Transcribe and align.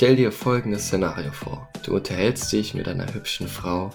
Stell 0.00 0.16
dir 0.16 0.32
folgendes 0.32 0.86
Szenario 0.86 1.30
vor. 1.30 1.68
Du 1.84 1.94
unterhältst 1.94 2.50
dich 2.50 2.72
mit 2.72 2.88
einer 2.88 3.12
hübschen 3.12 3.46
Frau 3.46 3.90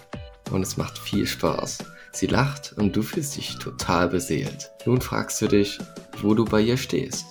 und 0.52 0.62
es 0.62 0.78
macht 0.78 1.00
viel 1.00 1.25
Spaß. 1.25 1.80
Sie 2.12 2.27
lacht 2.27 2.75
und 2.77 2.95
du 2.95 3.02
fühlst 3.02 3.36
dich 3.36 3.57
total 3.57 4.09
beseelt. 4.09 4.70
Nun 4.86 5.02
fragst 5.02 5.41
du 5.41 5.48
dich, 5.48 5.80
wo 6.21 6.36
du 6.36 6.45
bei 6.45 6.62
ihr 6.62 6.77
stehst. 6.77 7.26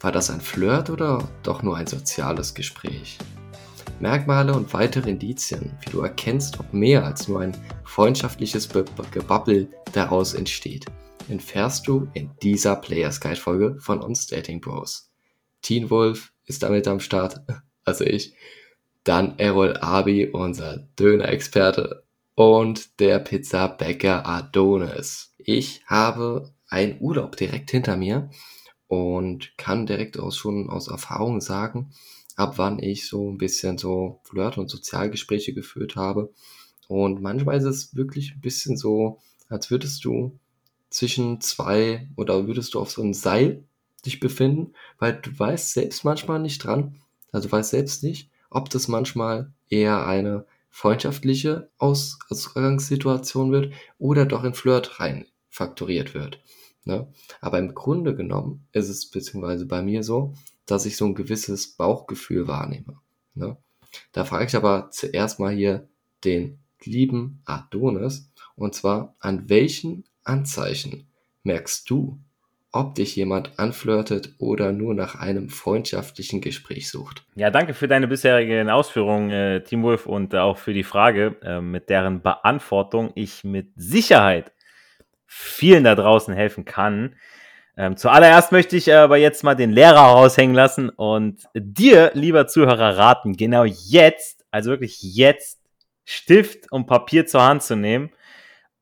War 0.00 0.12
das 0.12 0.28
ein 0.28 0.42
Flirt 0.42 0.90
oder 0.90 1.26
doch 1.42 1.62
nur 1.62 1.78
ein 1.78 1.86
soziales 1.86 2.52
Gespräch? 2.52 3.16
Merkmale 3.98 4.52
und 4.52 4.74
weitere 4.74 5.08
Indizien, 5.08 5.72
wie 5.80 5.90
du 5.92 6.02
erkennst, 6.02 6.60
ob 6.60 6.70
mehr 6.74 7.06
als 7.06 7.28
nur 7.28 7.40
ein 7.40 7.56
freundschaftliches 7.84 8.68
Be 8.68 8.84
Gebabbel 9.10 9.70
daraus 9.94 10.34
entsteht, 10.34 10.84
entfährst 11.30 11.88
du 11.88 12.10
in 12.12 12.30
dieser 12.42 12.76
Players 12.76 13.22
Guide 13.22 13.40
Folge 13.40 13.76
von 13.80 14.02
uns 14.02 14.26
Dating 14.26 14.60
Bros. 14.60 15.10
Teen 15.62 15.88
Wolf 15.88 16.34
ist 16.44 16.62
damit 16.62 16.86
am 16.86 17.00
Start, 17.00 17.40
also 17.84 18.04
ich. 18.04 18.34
Dann 19.04 19.38
Errol 19.38 19.76
Abi, 19.78 20.26
unser 20.26 20.88
Döner-Experte 20.98 22.04
und 22.34 23.00
der 23.00 23.18
Pizzabäcker 23.18 24.26
Adonis. 24.26 25.32
Ich 25.38 25.82
habe 25.86 26.52
einen 26.68 27.00
Urlaub 27.00 27.36
direkt 27.36 27.70
hinter 27.70 27.96
mir 27.96 28.30
und 28.86 29.56
kann 29.58 29.86
direkt 29.86 30.18
aus 30.18 30.36
schon 30.36 30.70
aus 30.70 30.88
Erfahrung 30.88 31.40
sagen, 31.40 31.92
ab 32.36 32.54
wann 32.56 32.78
ich 32.78 33.08
so 33.08 33.30
ein 33.30 33.38
bisschen 33.38 33.78
so 33.78 34.20
Flirt- 34.24 34.58
und 34.58 34.70
Sozialgespräche 34.70 35.52
geführt 35.52 35.96
habe. 35.96 36.32
Und 36.88 37.20
manchmal 37.20 37.58
ist 37.58 37.64
es 37.64 37.96
wirklich 37.96 38.34
ein 38.34 38.40
bisschen 38.40 38.76
so, 38.76 39.18
als 39.48 39.70
würdest 39.70 40.04
du 40.04 40.38
zwischen 40.90 41.40
zwei 41.40 42.08
oder 42.16 42.46
würdest 42.46 42.74
du 42.74 42.80
auf 42.80 42.90
so 42.90 43.02
einem 43.02 43.14
Seil 43.14 43.64
dich 44.04 44.20
befinden, 44.20 44.74
weil 44.98 45.14
du 45.14 45.36
weißt 45.38 45.72
selbst 45.72 46.04
manchmal 46.04 46.40
nicht 46.40 46.64
dran, 46.64 47.01
also 47.32 47.48
du 47.48 47.52
weißt 47.52 47.70
selbst 47.70 48.02
nicht, 48.02 48.30
ob 48.50 48.70
das 48.70 48.88
manchmal 48.88 49.52
eher 49.68 50.06
eine 50.06 50.46
freundschaftliche 50.70 51.70
Aus 51.78 52.18
Ausgangssituation 52.28 53.50
wird 53.52 53.72
oder 53.98 54.26
doch 54.26 54.44
in 54.44 54.54
Flirt 54.54 55.00
rein 55.00 55.26
faktoriert 55.50 56.14
wird. 56.14 56.40
Ne? 56.84 57.12
Aber 57.40 57.58
im 57.58 57.74
Grunde 57.74 58.14
genommen 58.14 58.66
ist 58.72 58.88
es 58.88 59.10
beziehungsweise 59.10 59.66
bei 59.66 59.82
mir 59.82 60.02
so, 60.02 60.34
dass 60.66 60.86
ich 60.86 60.96
so 60.96 61.04
ein 61.04 61.14
gewisses 61.14 61.68
Bauchgefühl 61.68 62.48
wahrnehme. 62.48 62.98
Ne? 63.34 63.56
Da 64.12 64.24
frage 64.24 64.46
ich 64.46 64.56
aber 64.56 64.90
zuerst 64.90 65.38
mal 65.38 65.52
hier 65.52 65.88
den 66.24 66.58
lieben 66.84 67.42
Adonis 67.44 68.30
und 68.56 68.74
zwar 68.74 69.14
an 69.18 69.48
welchen 69.48 70.04
Anzeichen 70.24 71.06
merkst 71.42 71.88
du, 71.90 72.18
ob 72.72 72.94
dich 72.94 73.14
jemand 73.16 73.58
anflirtet 73.58 74.34
oder 74.38 74.72
nur 74.72 74.94
nach 74.94 75.14
einem 75.14 75.50
freundschaftlichen 75.50 76.40
Gespräch 76.40 76.90
sucht. 76.90 77.22
Ja, 77.34 77.50
danke 77.50 77.74
für 77.74 77.86
deine 77.86 78.08
bisherigen 78.08 78.70
Ausführungen, 78.70 79.30
äh, 79.30 79.62
Team 79.62 79.82
Wolf, 79.82 80.06
und 80.06 80.34
auch 80.34 80.56
für 80.56 80.72
die 80.72 80.82
Frage, 80.82 81.36
äh, 81.42 81.60
mit 81.60 81.90
deren 81.90 82.22
Beantwortung 82.22 83.12
ich 83.14 83.44
mit 83.44 83.68
Sicherheit 83.76 84.52
vielen 85.26 85.84
da 85.84 85.94
draußen 85.94 86.34
helfen 86.34 86.64
kann. 86.64 87.14
Ähm, 87.76 87.96
zuallererst 87.96 88.52
möchte 88.52 88.76
ich 88.76 88.92
aber 88.92 89.18
jetzt 89.18 89.44
mal 89.44 89.54
den 89.54 89.70
Lehrer 89.70 90.00
raushängen 90.00 90.54
lassen 90.54 90.88
und 90.88 91.42
dir, 91.54 92.10
lieber 92.14 92.46
Zuhörer, 92.46 92.96
raten, 92.96 93.34
genau 93.34 93.64
jetzt, 93.64 94.44
also 94.50 94.70
wirklich 94.70 95.02
jetzt, 95.02 95.60
Stift 96.04 96.72
und 96.72 96.86
Papier 96.86 97.26
zur 97.26 97.42
Hand 97.42 97.62
zu 97.62 97.76
nehmen 97.76 98.10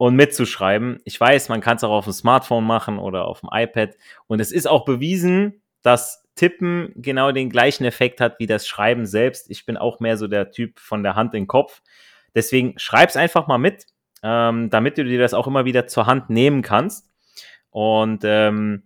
und 0.00 0.16
mitzuschreiben. 0.16 0.98
Ich 1.04 1.20
weiß, 1.20 1.50
man 1.50 1.60
kann 1.60 1.76
es 1.76 1.84
auch 1.84 1.90
auf 1.90 2.04
dem 2.04 2.14
Smartphone 2.14 2.64
machen 2.64 2.98
oder 2.98 3.26
auf 3.26 3.40
dem 3.40 3.50
iPad. 3.52 3.98
Und 4.28 4.40
es 4.40 4.50
ist 4.50 4.66
auch 4.66 4.86
bewiesen, 4.86 5.60
dass 5.82 6.26
Tippen 6.36 6.94
genau 6.96 7.32
den 7.32 7.50
gleichen 7.50 7.84
Effekt 7.84 8.18
hat 8.22 8.38
wie 8.38 8.46
das 8.46 8.66
Schreiben 8.66 9.04
selbst. 9.04 9.50
Ich 9.50 9.66
bin 9.66 9.76
auch 9.76 10.00
mehr 10.00 10.16
so 10.16 10.26
der 10.26 10.52
Typ 10.52 10.78
von 10.78 11.02
der 11.02 11.16
Hand 11.16 11.34
in 11.34 11.42
den 11.42 11.48
Kopf. 11.48 11.82
Deswegen 12.34 12.78
schreib's 12.78 13.14
einfach 13.14 13.46
mal 13.46 13.58
mit, 13.58 13.84
ähm, 14.22 14.70
damit 14.70 14.96
du 14.96 15.04
dir 15.04 15.18
das 15.18 15.34
auch 15.34 15.46
immer 15.46 15.66
wieder 15.66 15.86
zur 15.86 16.06
Hand 16.06 16.30
nehmen 16.30 16.62
kannst 16.62 17.10
und 17.68 18.22
ähm, 18.24 18.84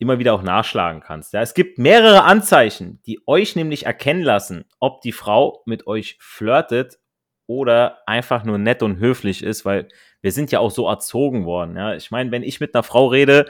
immer 0.00 0.18
wieder 0.18 0.34
auch 0.34 0.42
nachschlagen 0.42 1.00
kannst. 1.00 1.32
Ja, 1.32 1.42
es 1.42 1.54
gibt 1.54 1.78
mehrere 1.78 2.24
Anzeichen, 2.24 3.00
die 3.06 3.20
euch 3.28 3.54
nämlich 3.54 3.86
erkennen 3.86 4.22
lassen, 4.22 4.64
ob 4.80 5.00
die 5.00 5.12
Frau 5.12 5.62
mit 5.64 5.86
euch 5.86 6.16
flirtet 6.18 6.98
oder 7.46 7.98
einfach 8.06 8.42
nur 8.42 8.58
nett 8.58 8.82
und 8.82 8.98
höflich 8.98 9.44
ist, 9.44 9.64
weil 9.64 9.86
wir 10.24 10.32
sind 10.32 10.50
ja 10.50 10.58
auch 10.58 10.70
so 10.70 10.88
erzogen 10.88 11.44
worden. 11.44 11.76
Ja? 11.76 11.94
Ich 11.94 12.10
meine, 12.10 12.30
wenn 12.30 12.42
ich 12.42 12.58
mit 12.58 12.74
einer 12.74 12.82
Frau 12.82 13.08
rede 13.08 13.44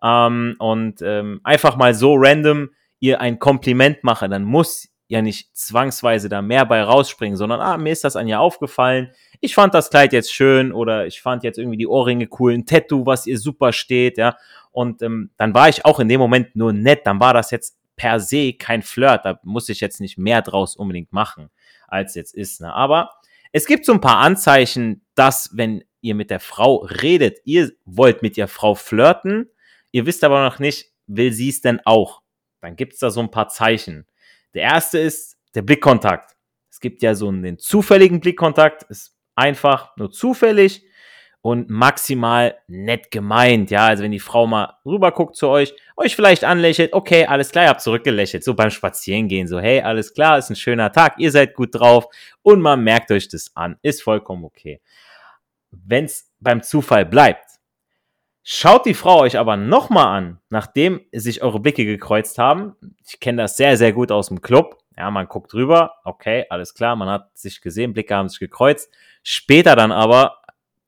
ähm, 0.00 0.54
und 0.60 1.02
ähm, 1.02 1.40
einfach 1.42 1.74
mal 1.74 1.92
so 1.92 2.14
random 2.16 2.70
ihr 3.00 3.20
ein 3.20 3.40
Kompliment 3.40 4.04
mache, 4.04 4.28
dann 4.28 4.44
muss 4.44 4.88
ja 5.08 5.22
nicht 5.22 5.56
zwangsweise 5.56 6.28
da 6.28 6.40
mehr 6.40 6.64
bei 6.66 6.84
rausspringen, 6.84 7.36
sondern 7.36 7.60
ah, 7.60 7.76
mir 7.78 7.90
ist 7.90 8.04
das 8.04 8.14
an 8.14 8.28
ihr 8.28 8.38
aufgefallen. 8.38 9.10
Ich 9.40 9.56
fand 9.56 9.74
das 9.74 9.90
Kleid 9.90 10.12
jetzt 10.12 10.32
schön 10.32 10.70
oder 10.70 11.04
ich 11.04 11.20
fand 11.20 11.42
jetzt 11.42 11.58
irgendwie 11.58 11.78
die 11.78 11.88
Ohrringe 11.88 12.28
cool, 12.38 12.54
ein 12.54 12.64
Tattoo, 12.64 13.06
was 13.06 13.26
ihr 13.26 13.36
super 13.36 13.72
steht, 13.72 14.16
ja. 14.16 14.36
Und 14.70 15.02
ähm, 15.02 15.30
dann 15.36 15.52
war 15.52 15.68
ich 15.68 15.84
auch 15.84 15.98
in 15.98 16.08
dem 16.08 16.20
Moment 16.20 16.54
nur 16.54 16.72
nett, 16.72 17.00
dann 17.06 17.18
war 17.18 17.34
das 17.34 17.50
jetzt 17.50 17.76
per 17.96 18.20
se 18.20 18.52
kein 18.52 18.82
Flirt, 18.82 19.24
da 19.24 19.40
muss 19.42 19.68
ich 19.68 19.80
jetzt 19.80 20.00
nicht 20.00 20.16
mehr 20.16 20.42
draus 20.42 20.76
unbedingt 20.76 21.12
machen, 21.12 21.50
als 21.88 22.14
jetzt 22.14 22.36
ist. 22.36 22.60
Ne? 22.60 22.72
Aber 22.72 23.10
es 23.50 23.66
gibt 23.66 23.84
so 23.84 23.92
ein 23.92 24.00
paar 24.00 24.18
Anzeichen, 24.18 25.04
dass 25.16 25.50
wenn 25.54 25.82
ihr 26.00 26.14
mit 26.14 26.30
der 26.30 26.40
Frau 26.40 26.76
redet, 26.76 27.38
ihr 27.44 27.70
wollt 27.84 28.22
mit 28.22 28.36
der 28.36 28.48
Frau 28.48 28.74
flirten, 28.74 29.48
ihr 29.92 30.06
wisst 30.06 30.24
aber 30.24 30.44
noch 30.44 30.58
nicht, 30.58 30.92
will 31.06 31.32
sie 31.32 31.48
es 31.48 31.60
denn 31.60 31.80
auch. 31.84 32.22
Dann 32.60 32.76
gibt 32.76 32.94
es 32.94 32.98
da 33.00 33.10
so 33.10 33.20
ein 33.20 33.30
paar 33.30 33.48
Zeichen. 33.48 34.06
Der 34.54 34.62
erste 34.62 34.98
ist 34.98 35.38
der 35.54 35.62
Blickkontakt. 35.62 36.36
Es 36.70 36.80
gibt 36.80 37.02
ja 37.02 37.14
so 37.14 37.28
einen 37.28 37.58
zufälligen 37.58 38.20
Blickkontakt, 38.20 38.84
ist 38.84 39.16
einfach 39.34 39.96
nur 39.96 40.10
zufällig 40.10 40.84
und 41.42 41.70
maximal 41.70 42.58
nett 42.66 43.10
gemeint. 43.10 43.70
Ja, 43.70 43.86
also 43.86 44.02
wenn 44.02 44.12
die 44.12 44.20
Frau 44.20 44.46
mal 44.46 44.74
rüber 44.84 45.10
guckt 45.10 45.36
zu 45.36 45.48
euch, 45.48 45.74
euch 45.96 46.14
vielleicht 46.14 46.44
anlächelt, 46.44 46.92
okay, 46.92 47.24
alles 47.24 47.50
klar, 47.50 47.64
ihr 47.64 47.70
habt 47.70 47.80
zurückgelächelt, 47.80 48.44
so 48.44 48.54
beim 48.54 48.70
Spazierengehen, 48.70 49.48
so 49.48 49.58
hey, 49.58 49.80
alles 49.80 50.12
klar, 50.12 50.38
ist 50.38 50.50
ein 50.50 50.56
schöner 50.56 50.92
Tag, 50.92 51.14
ihr 51.18 51.30
seid 51.30 51.54
gut 51.54 51.74
drauf 51.74 52.06
und 52.42 52.60
man 52.60 52.84
merkt 52.84 53.10
euch 53.10 53.28
das 53.28 53.50
an, 53.54 53.78
ist 53.82 54.02
vollkommen 54.02 54.44
okay 54.44 54.80
wenn 55.70 56.04
es 56.04 56.30
beim 56.40 56.62
Zufall 56.62 57.06
bleibt. 57.06 57.50
Schaut 58.42 58.86
die 58.86 58.94
Frau 58.94 59.20
euch 59.20 59.38
aber 59.38 59.56
nochmal 59.56 60.16
an, 60.16 60.40
nachdem 60.48 61.00
sich 61.12 61.42
eure 61.42 61.60
Blicke 61.60 61.84
gekreuzt 61.84 62.38
haben. 62.38 62.74
Ich 63.06 63.20
kenne 63.20 63.42
das 63.42 63.56
sehr, 63.56 63.76
sehr 63.76 63.92
gut 63.92 64.10
aus 64.10 64.28
dem 64.28 64.40
Club. 64.40 64.78
Ja, 64.96 65.10
man 65.10 65.28
guckt 65.28 65.52
drüber, 65.52 65.94
okay, 66.04 66.46
alles 66.50 66.74
klar, 66.74 66.96
man 66.96 67.08
hat 67.08 67.36
sich 67.38 67.60
gesehen, 67.60 67.92
Blicke 67.92 68.14
haben 68.14 68.28
sich 68.28 68.38
gekreuzt. 68.38 68.90
Später 69.22 69.76
dann 69.76 69.92
aber 69.92 70.42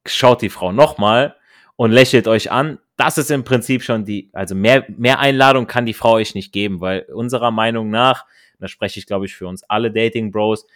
schaut 0.07 0.43
die 0.43 0.51
Frau 0.51 0.73
nochmal 0.73 1.37
und 1.77 1.93
lächelt 1.93 2.27
euch 2.27 2.51
an. 2.51 2.79
Das 2.97 3.19
ist 3.19 3.31
im 3.31 3.45
Prinzip 3.45 3.83
schon 3.83 4.05
die, 4.05 4.31
also 4.33 4.55
mehr, 4.55 4.85
mehr 4.89 5.19
Einladung 5.19 5.67
kann 5.67 5.87
die 5.87 5.95
Frau 5.95 6.15
euch 6.15 6.35
nicht 6.35 6.53
geben, 6.53 6.81
weil 6.81 7.03
unserer 7.15 7.51
Meinung 7.51 7.91
nach, 7.91 8.27
da 8.59 8.69
spreche 8.69 8.99
ich 8.99 9.07
glaube 9.07 9.27
ich 9.27 9.35
für 9.35 9.47
uns 9.47 9.63
alle 9.65 9.91
Dating 9.91 10.31
Bros, 10.31 10.67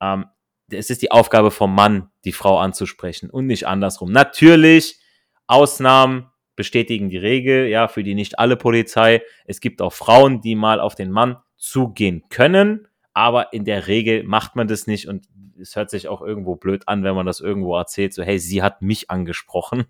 ähm, 0.00 0.26
es 0.70 0.90
ist 0.90 1.02
die 1.02 1.10
Aufgabe 1.10 1.50
vom 1.50 1.74
Mann, 1.74 2.10
die 2.24 2.32
Frau 2.32 2.58
anzusprechen 2.58 3.30
und 3.30 3.46
nicht 3.46 3.66
andersrum. 3.66 4.12
Natürlich, 4.12 4.98
Ausnahmen 5.46 6.30
bestätigen 6.56 7.08
die 7.08 7.18
Regel, 7.18 7.66
ja, 7.66 7.88
für 7.88 8.02
die 8.02 8.14
nicht 8.14 8.38
alle 8.38 8.56
Polizei. 8.56 9.22
Es 9.44 9.60
gibt 9.60 9.82
auch 9.82 9.92
Frauen, 9.92 10.40
die 10.40 10.54
mal 10.54 10.80
auf 10.80 10.94
den 10.94 11.10
Mann 11.10 11.36
zugehen 11.56 12.24
können, 12.30 12.88
aber 13.12 13.52
in 13.52 13.64
der 13.64 13.86
Regel 13.88 14.24
macht 14.24 14.56
man 14.56 14.68
das 14.68 14.86
nicht 14.86 15.08
und 15.08 15.26
es 15.60 15.76
hört 15.76 15.90
sich 15.90 16.08
auch 16.08 16.20
irgendwo 16.20 16.56
blöd 16.56 16.88
an, 16.88 17.04
wenn 17.04 17.14
man 17.14 17.26
das 17.26 17.40
irgendwo 17.40 17.76
erzählt, 17.76 18.12
so 18.12 18.22
hey, 18.22 18.38
sie 18.38 18.62
hat 18.62 18.82
mich 18.82 19.10
angesprochen. 19.10 19.84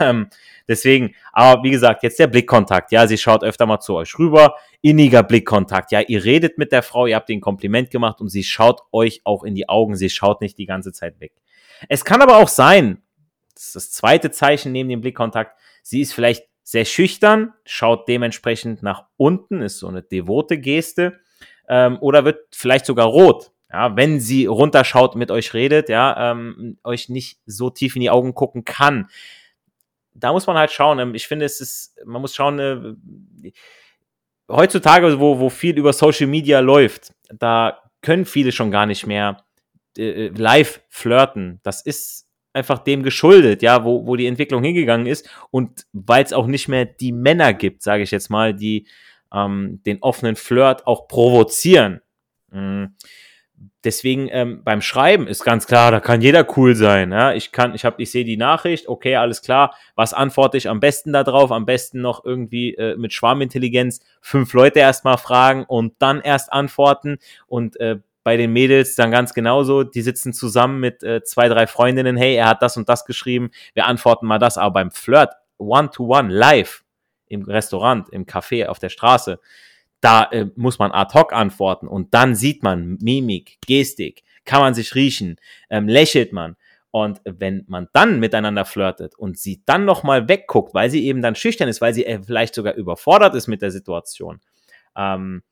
Ähm, 0.00 0.28
deswegen, 0.68 1.14
aber 1.32 1.62
wie 1.64 1.70
gesagt, 1.70 2.02
jetzt 2.02 2.18
der 2.18 2.28
Blickkontakt. 2.28 2.92
Ja, 2.92 3.06
sie 3.06 3.18
schaut 3.18 3.42
öfter 3.42 3.66
mal 3.66 3.80
zu 3.80 3.94
euch 3.94 4.18
rüber. 4.18 4.56
Inniger 4.80 5.22
Blickkontakt. 5.22 5.92
Ja, 5.92 6.00
ihr 6.00 6.24
redet 6.24 6.58
mit 6.58 6.72
der 6.72 6.82
Frau, 6.82 7.06
ihr 7.06 7.16
habt 7.16 7.28
ihr 7.30 7.36
ein 7.36 7.40
Kompliment 7.40 7.90
gemacht 7.90 8.20
und 8.20 8.28
sie 8.28 8.44
schaut 8.44 8.82
euch 8.92 9.20
auch 9.24 9.44
in 9.44 9.54
die 9.54 9.68
Augen. 9.68 9.96
Sie 9.96 10.10
schaut 10.10 10.40
nicht 10.40 10.58
die 10.58 10.66
ganze 10.66 10.92
Zeit 10.92 11.20
weg. 11.20 11.32
Es 11.88 12.04
kann 12.04 12.22
aber 12.22 12.36
auch 12.36 12.48
sein, 12.48 13.02
das 13.54 13.66
ist 13.66 13.76
das 13.76 13.90
zweite 13.92 14.30
Zeichen 14.30 14.72
neben 14.72 14.88
dem 14.88 15.00
Blickkontakt, 15.00 15.58
sie 15.82 16.00
ist 16.00 16.14
vielleicht 16.14 16.44
sehr 16.62 16.84
schüchtern, 16.84 17.52
schaut 17.64 18.08
dementsprechend 18.08 18.82
nach 18.82 19.06
unten, 19.16 19.62
ist 19.62 19.78
so 19.78 19.88
eine 19.88 20.02
devote 20.02 20.58
Geste, 20.58 21.18
ähm, 21.68 21.98
oder 22.00 22.24
wird 22.24 22.38
vielleicht 22.52 22.86
sogar 22.86 23.06
rot. 23.06 23.50
Ja, 23.70 23.96
wenn 23.96 24.20
sie 24.20 24.46
runterschaut, 24.46 25.16
mit 25.16 25.30
euch 25.30 25.54
redet, 25.54 25.88
ja, 25.88 26.30
ähm, 26.30 26.78
euch 26.84 27.08
nicht 27.08 27.40
so 27.46 27.70
tief 27.70 27.96
in 27.96 28.02
die 28.02 28.10
Augen 28.10 28.34
gucken 28.34 28.64
kann 28.64 29.08
da 30.14 30.32
muss 30.32 30.46
man 30.46 30.56
halt 30.56 30.70
schauen. 30.70 30.98
Ähm, 30.98 31.14
ich 31.14 31.26
finde, 31.26 31.44
es 31.44 31.60
ist, 31.60 31.94
man 32.04 32.20
muss 32.20 32.34
schauen, 32.34 32.58
äh, 32.58 33.52
heutzutage, 34.50 35.18
wo, 35.18 35.38
wo 35.38 35.48
viel 35.48 35.76
über 35.76 35.92
Social 35.92 36.26
Media 36.26 36.60
läuft, 36.60 37.12
da 37.32 37.78
können 38.02 38.24
viele 38.24 38.52
schon 38.52 38.70
gar 38.70 38.86
nicht 38.86 39.06
mehr 39.06 39.44
äh, 39.96 40.28
live 40.28 40.82
flirten. 40.88 41.60
Das 41.62 41.82
ist 41.82 42.28
einfach 42.52 42.78
dem 42.80 43.02
geschuldet, 43.02 43.62
ja, 43.62 43.84
wo, 43.84 44.06
wo 44.06 44.16
die 44.16 44.26
Entwicklung 44.26 44.62
hingegangen 44.62 45.06
ist 45.06 45.28
und 45.50 45.86
weil 45.92 46.24
es 46.24 46.32
auch 46.32 46.46
nicht 46.46 46.68
mehr 46.68 46.84
die 46.84 47.12
Männer 47.12 47.54
gibt, 47.54 47.82
sage 47.82 48.02
ich 48.02 48.10
jetzt 48.10 48.28
mal, 48.28 48.54
die 48.54 48.86
ähm, 49.32 49.80
den 49.86 50.02
offenen 50.02 50.36
Flirt 50.36 50.86
auch 50.86 51.08
provozieren. 51.08 52.02
Mhm 52.50 52.94
deswegen 53.84 54.28
ähm, 54.30 54.62
beim 54.64 54.80
Schreiben 54.80 55.26
ist 55.26 55.44
ganz 55.44 55.66
klar, 55.66 55.90
da 55.90 56.00
kann 56.00 56.20
jeder 56.20 56.46
cool 56.56 56.74
sein. 56.74 57.12
Ja? 57.12 57.32
Ich 57.32 57.52
kann, 57.52 57.74
ich 57.74 57.84
habe, 57.84 58.00
ich 58.02 58.10
sehe 58.10 58.24
die 58.24 58.36
Nachricht, 58.36 58.88
okay, 58.88 59.16
alles 59.16 59.42
klar. 59.42 59.74
Was 59.94 60.14
antworte 60.14 60.56
ich 60.56 60.68
am 60.68 60.80
besten 60.80 61.12
darauf? 61.12 61.52
Am 61.52 61.66
besten 61.66 62.00
noch 62.00 62.24
irgendwie 62.24 62.74
äh, 62.74 62.96
mit 62.96 63.12
Schwarmintelligenz 63.12 64.00
fünf 64.20 64.52
Leute 64.52 64.80
erstmal 64.80 65.18
fragen 65.18 65.64
und 65.64 65.94
dann 65.98 66.20
erst 66.20 66.52
antworten. 66.52 67.18
Und 67.46 67.78
äh, 67.80 67.98
bei 68.24 68.36
den 68.36 68.52
Mädels 68.52 68.94
dann 68.94 69.10
ganz 69.10 69.34
genauso. 69.34 69.82
Die 69.82 70.02
sitzen 70.02 70.32
zusammen 70.32 70.80
mit 70.80 71.02
äh, 71.02 71.22
zwei, 71.24 71.48
drei 71.48 71.66
Freundinnen. 71.66 72.16
Hey, 72.16 72.36
er 72.36 72.48
hat 72.48 72.62
das 72.62 72.76
und 72.76 72.88
das 72.88 73.04
geschrieben. 73.04 73.50
Wir 73.74 73.86
antworten 73.86 74.26
mal 74.26 74.38
das. 74.38 74.58
Aber 74.58 74.74
beim 74.74 74.90
Flirt, 74.90 75.32
one 75.58 75.90
to 75.90 76.06
one, 76.06 76.32
live 76.32 76.84
im 77.26 77.42
Restaurant, 77.42 78.08
im 78.10 78.26
Café, 78.26 78.66
auf 78.66 78.78
der 78.78 78.90
Straße 78.90 79.40
da 80.02 80.24
äh, 80.24 80.46
muss 80.56 80.78
man 80.78 80.90
ad 80.92 81.14
hoc 81.14 81.32
antworten 81.32 81.88
und 81.88 82.12
dann 82.12 82.34
sieht 82.34 82.62
man 82.62 82.98
Mimik, 83.00 83.58
Gestik, 83.66 84.24
kann 84.44 84.60
man 84.60 84.74
sich 84.74 84.94
riechen, 84.94 85.36
ähm, 85.70 85.88
lächelt 85.88 86.32
man. 86.32 86.56
Und 86.90 87.22
wenn 87.24 87.64
man 87.68 87.88
dann 87.94 88.20
miteinander 88.20 88.66
flirtet 88.66 89.14
und 89.14 89.38
sie 89.38 89.62
dann 89.64 89.86
nochmal 89.86 90.28
wegguckt, 90.28 90.74
weil 90.74 90.90
sie 90.90 91.06
eben 91.06 91.22
dann 91.22 91.34
schüchtern 91.34 91.68
ist, 91.68 91.80
weil 91.80 91.94
sie 91.94 92.04
äh, 92.04 92.20
vielleicht 92.22 92.54
sogar 92.54 92.74
überfordert 92.74 93.34
ist 93.34 93.46
mit 93.46 93.62
der 93.62 93.70
Situation. 93.70 94.40
Ähm, 94.94 95.42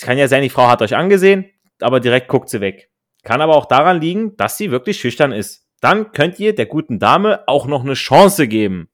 kann 0.00 0.18
ja 0.18 0.28
sein, 0.28 0.42
die 0.42 0.50
Frau 0.50 0.68
hat 0.68 0.82
euch 0.82 0.94
angesehen, 0.94 1.46
aber 1.80 1.98
direkt 1.98 2.28
guckt 2.28 2.50
sie 2.50 2.60
weg. 2.60 2.90
Kann 3.24 3.40
aber 3.40 3.56
auch 3.56 3.66
daran 3.66 4.00
liegen, 4.00 4.36
dass 4.36 4.56
sie 4.56 4.70
wirklich 4.70 5.00
schüchtern 5.00 5.32
ist. 5.32 5.66
Dann 5.80 6.12
könnt 6.12 6.38
ihr 6.38 6.54
der 6.54 6.66
guten 6.66 6.98
Dame 6.98 7.42
auch 7.48 7.66
noch 7.66 7.82
eine 7.82 7.94
Chance 7.94 8.46
geben. 8.46 8.90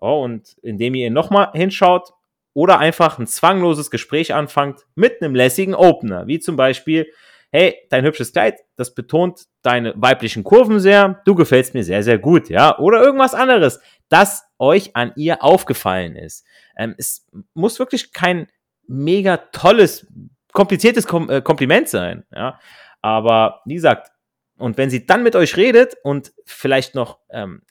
Oh, 0.00 0.22
und 0.24 0.56
indem 0.62 0.94
ihr 0.94 1.10
nochmal 1.10 1.50
hinschaut, 1.52 2.10
oder 2.54 2.78
einfach 2.78 3.18
ein 3.18 3.26
zwangloses 3.26 3.90
Gespräch 3.90 4.32
anfangt 4.32 4.86
mit 4.94 5.20
einem 5.20 5.34
lässigen 5.34 5.74
Opener, 5.74 6.26
wie 6.26 6.38
zum 6.38 6.56
Beispiel, 6.56 7.12
hey, 7.50 7.76
dein 7.90 8.04
hübsches 8.04 8.32
Kleid, 8.32 8.60
das 8.76 8.94
betont 8.94 9.42
deine 9.62 9.92
weiblichen 9.96 10.44
Kurven 10.44 10.80
sehr, 10.80 11.20
du 11.24 11.34
gefällst 11.34 11.74
mir 11.74 11.84
sehr, 11.84 12.02
sehr 12.02 12.18
gut, 12.18 12.48
ja, 12.48 12.78
oder 12.78 13.02
irgendwas 13.02 13.34
anderes, 13.34 13.80
das 14.08 14.44
euch 14.58 14.94
an 14.96 15.12
ihr 15.16 15.42
aufgefallen 15.42 16.16
ist. 16.16 16.46
Ähm, 16.76 16.94
es 16.96 17.26
muss 17.54 17.78
wirklich 17.78 18.12
kein 18.12 18.46
mega 18.86 19.36
tolles, 19.36 20.06
kompliziertes 20.52 21.06
Kom 21.06 21.28
äh, 21.28 21.42
Kompliment 21.42 21.88
sein, 21.88 22.24
ja, 22.32 22.58
aber 23.02 23.62
wie 23.66 23.74
gesagt, 23.74 24.12
und 24.56 24.78
wenn 24.78 24.90
sie 24.90 25.04
dann 25.04 25.24
mit 25.24 25.34
euch 25.34 25.56
redet 25.56 25.96
und 26.04 26.32
vielleicht 26.44 26.94
noch 26.94 27.18
ähm, 27.30 27.62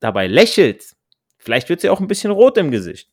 dabei 0.00 0.26
lächelt, 0.26 0.96
vielleicht 1.38 1.68
wird 1.68 1.80
sie 1.80 1.88
auch 1.88 2.00
ein 2.00 2.08
bisschen 2.08 2.32
rot 2.32 2.58
im 2.58 2.72
Gesicht 2.72 3.12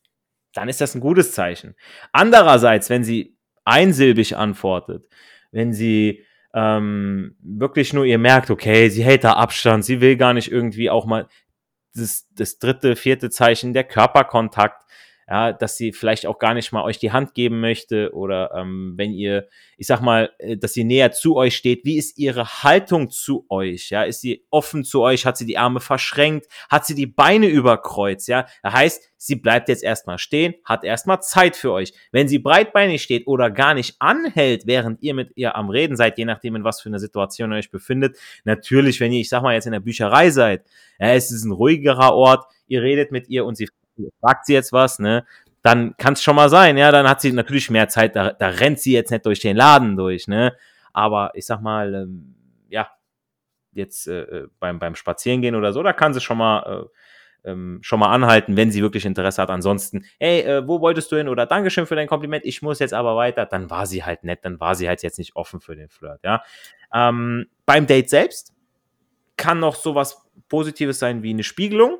dann 0.54 0.69
ist 0.69 0.81
das 0.81 0.96
ein 0.96 1.01
gutes 1.01 1.31
Zeichen. 1.31 1.75
Andererseits, 2.12 2.90
wenn 2.90 3.04
sie 3.04 3.38
einsilbig 3.66 4.36
antwortet, 4.36 5.07
wenn 5.51 5.74
sie 5.74 6.25
ähm, 6.54 7.36
wirklich 7.42 7.94
nur 7.94 8.06
ihr 8.06 8.18
merkt, 8.18 8.50
okay, 8.50 8.90
sie 8.90 9.04
hält 9.04 9.24
da 9.24 9.34
Abstand, 9.34 9.86
sie 9.86 10.01
will 10.01 10.18
gar 10.18 10.34
nicht 10.34 10.51
irgendwie 10.51 10.90
auch 10.90 11.06
mal 11.06 11.28
das, 11.94 12.28
das 12.31 12.57
dritte, 12.57 12.96
vierte 12.96 13.30
Zeichen, 13.30 13.74
der 13.74 13.84
Körperkontakt, 13.84 14.84
ja, 15.30 15.54
dass 15.54 15.78
sie 15.78 15.94
vielleicht 15.94 16.26
auch 16.26 16.40
gar 16.40 16.56
nicht 16.56 16.72
mal 16.72 16.84
euch 16.84 16.98
die 16.98 17.12
Hand 17.12 17.36
geben 17.36 17.60
möchte 17.60 18.12
oder 18.16 18.52
ähm, 18.56 18.94
wenn 18.96 19.12
ihr, 19.12 19.48
ich 19.78 19.86
sag 19.86 20.02
mal, 20.02 20.31
äh, 20.40 20.58
dass 20.58 20.74
sie 20.74 20.84
näher 20.84 21.12
zu 21.12 21.36
euch 21.36 21.56
steht, 21.56 21.86
wie 21.86 21.98
ist 21.98 22.18
ihre 22.18 22.64
Haltung 22.64 23.12
zu 23.12 23.46
euch? 23.48 23.92
Ja, 23.92 24.04
ist 24.04 24.22
sie 24.22 24.44
offen 24.50 24.84
zu 24.84 25.02
euch? 25.02 25.28
Hat 25.28 25.38
sie 25.38 25.46
die 25.46 25.60
Arme 25.60 25.81
verschränkt? 25.81 26.48
Hat 26.68 26.88
sie 26.88 26.96
die 26.96 27.06
Beine 27.06 27.46
überkreuzt? 27.48 28.28
Ja, 28.28 28.48
das 28.64 28.74
heißt, 28.74 29.12
sie 29.18 29.36
bleibt 29.36 29.70
jetzt 29.70 29.84
erstmal 29.84 30.18
stehen, 30.18 30.56
hat 30.66 30.84
erstmal 30.84 31.22
Zeit 31.22 31.56
für 31.56 31.74
euch. 31.74 31.94
Wenn 32.12 32.28
sie 32.28 32.40
breitbeinig 32.40 33.04
steht 33.04 33.28
oder 33.28 33.52
gar 33.52 33.75
nicht 33.75 33.98
anhält, 34.00 34.66
während 34.66 35.04
ihr 35.04 35.14
mit 35.14 35.34
ihr 35.36 35.56
am 35.56 35.70
Reden 35.70 35.96
seid, 35.96 36.18
je 36.18 36.25
nachdem, 36.25 36.56
in 36.56 36.64
was 36.64 36.82
für 36.82 36.90
einer 36.90 37.00
Situation 37.00 37.52
ihr 37.52 37.58
euch 37.58 37.70
befindet, 37.70 38.18
natürlich, 38.46 39.00
wenn 39.00 39.12
ihr, 39.12 39.22
ich 39.22 39.30
sag 39.30 39.44
mal, 39.44 39.54
jetzt 39.54 39.68
in 39.68 39.74
der 39.74 39.80
Bücherei 39.80 40.32
seid, 40.32 40.66
ja, 41.00 41.14
es 41.14 41.30
ist 41.32 41.44
ein 41.44 41.52
ruhigerer 41.52 42.16
Ort, 42.16 42.46
ihr 42.68 42.82
redet 42.82 43.12
mit 43.12 43.30
ihr 43.30 43.46
und 43.46 43.56
sie 43.56 43.70
fragt 44.22 44.46
sie 44.46 44.54
jetzt 44.54 44.74
was, 44.74 45.00
ne? 45.00 45.25
Dann 45.62 45.96
kann 45.98 46.13
es 46.13 46.24
schon 46.24 46.36
mal 46.36 46.50
sein, 46.50 46.78
ja, 46.78 46.92
dann 46.92 47.07
hat 47.07 47.22
sie 47.22 47.34
natürlich 47.34 47.69
mehr 47.69 47.90
Zeit, 47.90 48.16
da, 48.16 48.31
da 48.31 48.48
rennt 48.48 48.80
sie 48.80 48.94
jetzt 48.94 49.12
nicht 49.12 49.25
durch 49.25 49.40
den 49.40 49.57
Laden 49.57 49.98
durch, 49.98 50.28
ne? 50.28 50.56
Aber 50.94 51.31
ich 51.34 51.46
sag 51.46 51.62
mal, 51.62 51.94
ähm, 51.94 52.36
ja, 52.69 52.90
jetzt 53.74 54.07
äh, 54.07 54.22
äh 54.22 54.48
beim, 54.60 54.80
beim 54.80 54.96
Spazierengehen 54.96 55.56
oder 55.56 55.74
so, 55.74 55.84
da 55.84 55.94
kann 55.94 56.13
sie 56.13 56.22
schon 56.22 56.38
mal 56.38 56.84
äh, 56.84 56.88
ähm, 57.46 57.80
schon 57.81 58.00
mal 58.00 58.13
anhalten, 58.13 58.57
wenn 58.57 58.72
sie 58.72 58.81
wirklich 58.81 59.06
Interesse 59.06 59.42
hat. 59.42 59.50
Ansonsten, 59.50 60.06
hey, 60.19 60.42
äh, 60.42 60.68
wo 60.68 60.81
wolltest 60.81 61.12
du 61.12 61.18
hin? 61.18 61.28
Oder 61.28 61.46
Dankeschön 61.46 61.86
für 61.86 61.96
dein 61.96 62.07
Kompliment, 62.07 62.46
ich 62.46 62.62
muss 62.62 62.80
jetzt 62.80 62.94
aber 62.94 63.16
weiter. 63.16 63.46
Dann 63.46 63.69
war 63.69 63.86
sie 63.86 64.04
halt 64.04 64.24
nett, 64.24 64.40
dann 64.44 64.60
war 64.60 64.75
sie 64.75 64.88
halt 64.88 65.04
jetzt 65.04 65.18
nicht 65.18 65.36
offen 65.36 65.62
für 65.62 65.75
den 65.75 65.90
Flirt, 65.90 66.22
ja. 66.24 66.44
Ähm, 66.94 67.48
beim 67.66 67.88
Date 67.88 68.10
selbst 68.10 68.54
kann 69.38 69.60
noch 69.60 69.75
sowas 69.75 70.25
Positives 70.50 71.00
sein 71.00 71.24
wie 71.24 71.30
eine 71.30 71.44
Spiegelung. 71.44 72.00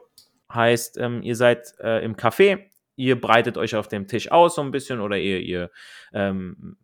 Heißt, 0.54 0.98
ähm, 0.98 1.22
ihr 1.22 1.36
seid 1.36 1.74
äh, 1.80 2.04
im 2.04 2.16
Café, 2.16 2.66
ihr 2.96 3.20
breitet 3.20 3.58
euch 3.58 3.76
auf 3.76 3.88
dem 3.88 4.08
Tisch 4.08 4.32
aus 4.32 4.56
so 4.56 4.62
ein 4.62 4.72
bisschen 4.72 5.00
oder 5.00 5.18
ihr, 5.18 5.40
ihr 5.40 5.72
ähm, 6.14 6.78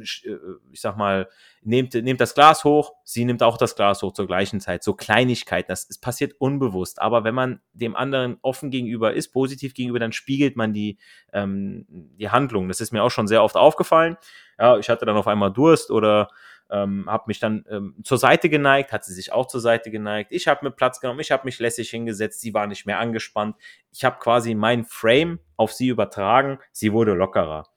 äh, 0.00 0.36
ich 0.70 0.80
sag 0.80 0.96
mal, 0.96 1.28
nehmt, 1.62 1.94
nehmt 1.94 2.20
das 2.20 2.34
Glas 2.34 2.64
hoch, 2.64 2.92
sie 3.04 3.24
nimmt 3.24 3.42
auch 3.42 3.56
das 3.56 3.74
Glas 3.76 4.02
hoch 4.02 4.12
zur 4.12 4.26
gleichen 4.26 4.60
Zeit. 4.60 4.82
So 4.82 4.94
Kleinigkeiten, 4.94 5.68
das, 5.68 5.88
das 5.88 5.98
passiert 5.98 6.34
unbewusst. 6.38 7.00
Aber 7.00 7.24
wenn 7.24 7.34
man 7.34 7.60
dem 7.72 7.96
anderen 7.96 8.38
offen 8.42 8.70
gegenüber 8.70 9.14
ist, 9.14 9.28
positiv 9.28 9.74
gegenüber, 9.74 9.98
dann 9.98 10.12
spiegelt 10.12 10.56
man 10.56 10.72
die, 10.72 10.98
ähm, 11.32 11.86
die 11.88 12.30
Handlung. 12.30 12.68
Das 12.68 12.80
ist 12.80 12.92
mir 12.92 13.02
auch 13.02 13.10
schon 13.10 13.26
sehr 13.26 13.42
oft 13.42 13.56
aufgefallen. 13.56 14.16
Ja, 14.58 14.78
ich 14.78 14.88
hatte 14.88 15.06
dann 15.06 15.16
auf 15.16 15.26
einmal 15.26 15.52
Durst 15.52 15.90
oder 15.90 16.28
ähm, 16.72 17.04
habe 17.06 17.24
mich 17.26 17.38
dann 17.38 17.64
ähm, 17.70 17.94
zur 18.02 18.16
Seite 18.18 18.48
geneigt, 18.48 18.92
hat 18.92 19.04
sie 19.04 19.12
sich 19.12 19.30
auch 19.30 19.46
zur 19.46 19.60
Seite 19.60 19.90
geneigt. 19.90 20.32
Ich 20.32 20.48
habe 20.48 20.64
mir 20.64 20.72
Platz 20.72 21.00
genommen, 21.00 21.20
ich 21.20 21.30
habe 21.30 21.44
mich 21.44 21.58
lässig 21.58 21.90
hingesetzt, 21.90 22.40
sie 22.40 22.54
war 22.54 22.66
nicht 22.66 22.86
mehr 22.86 22.98
angespannt. 22.98 23.56
Ich 23.92 24.04
habe 24.04 24.18
quasi 24.18 24.54
mein 24.54 24.84
Frame 24.84 25.38
auf 25.56 25.72
sie 25.72 25.88
übertragen, 25.88 26.58
sie 26.72 26.92
wurde 26.92 27.12
lockerer. 27.12 27.68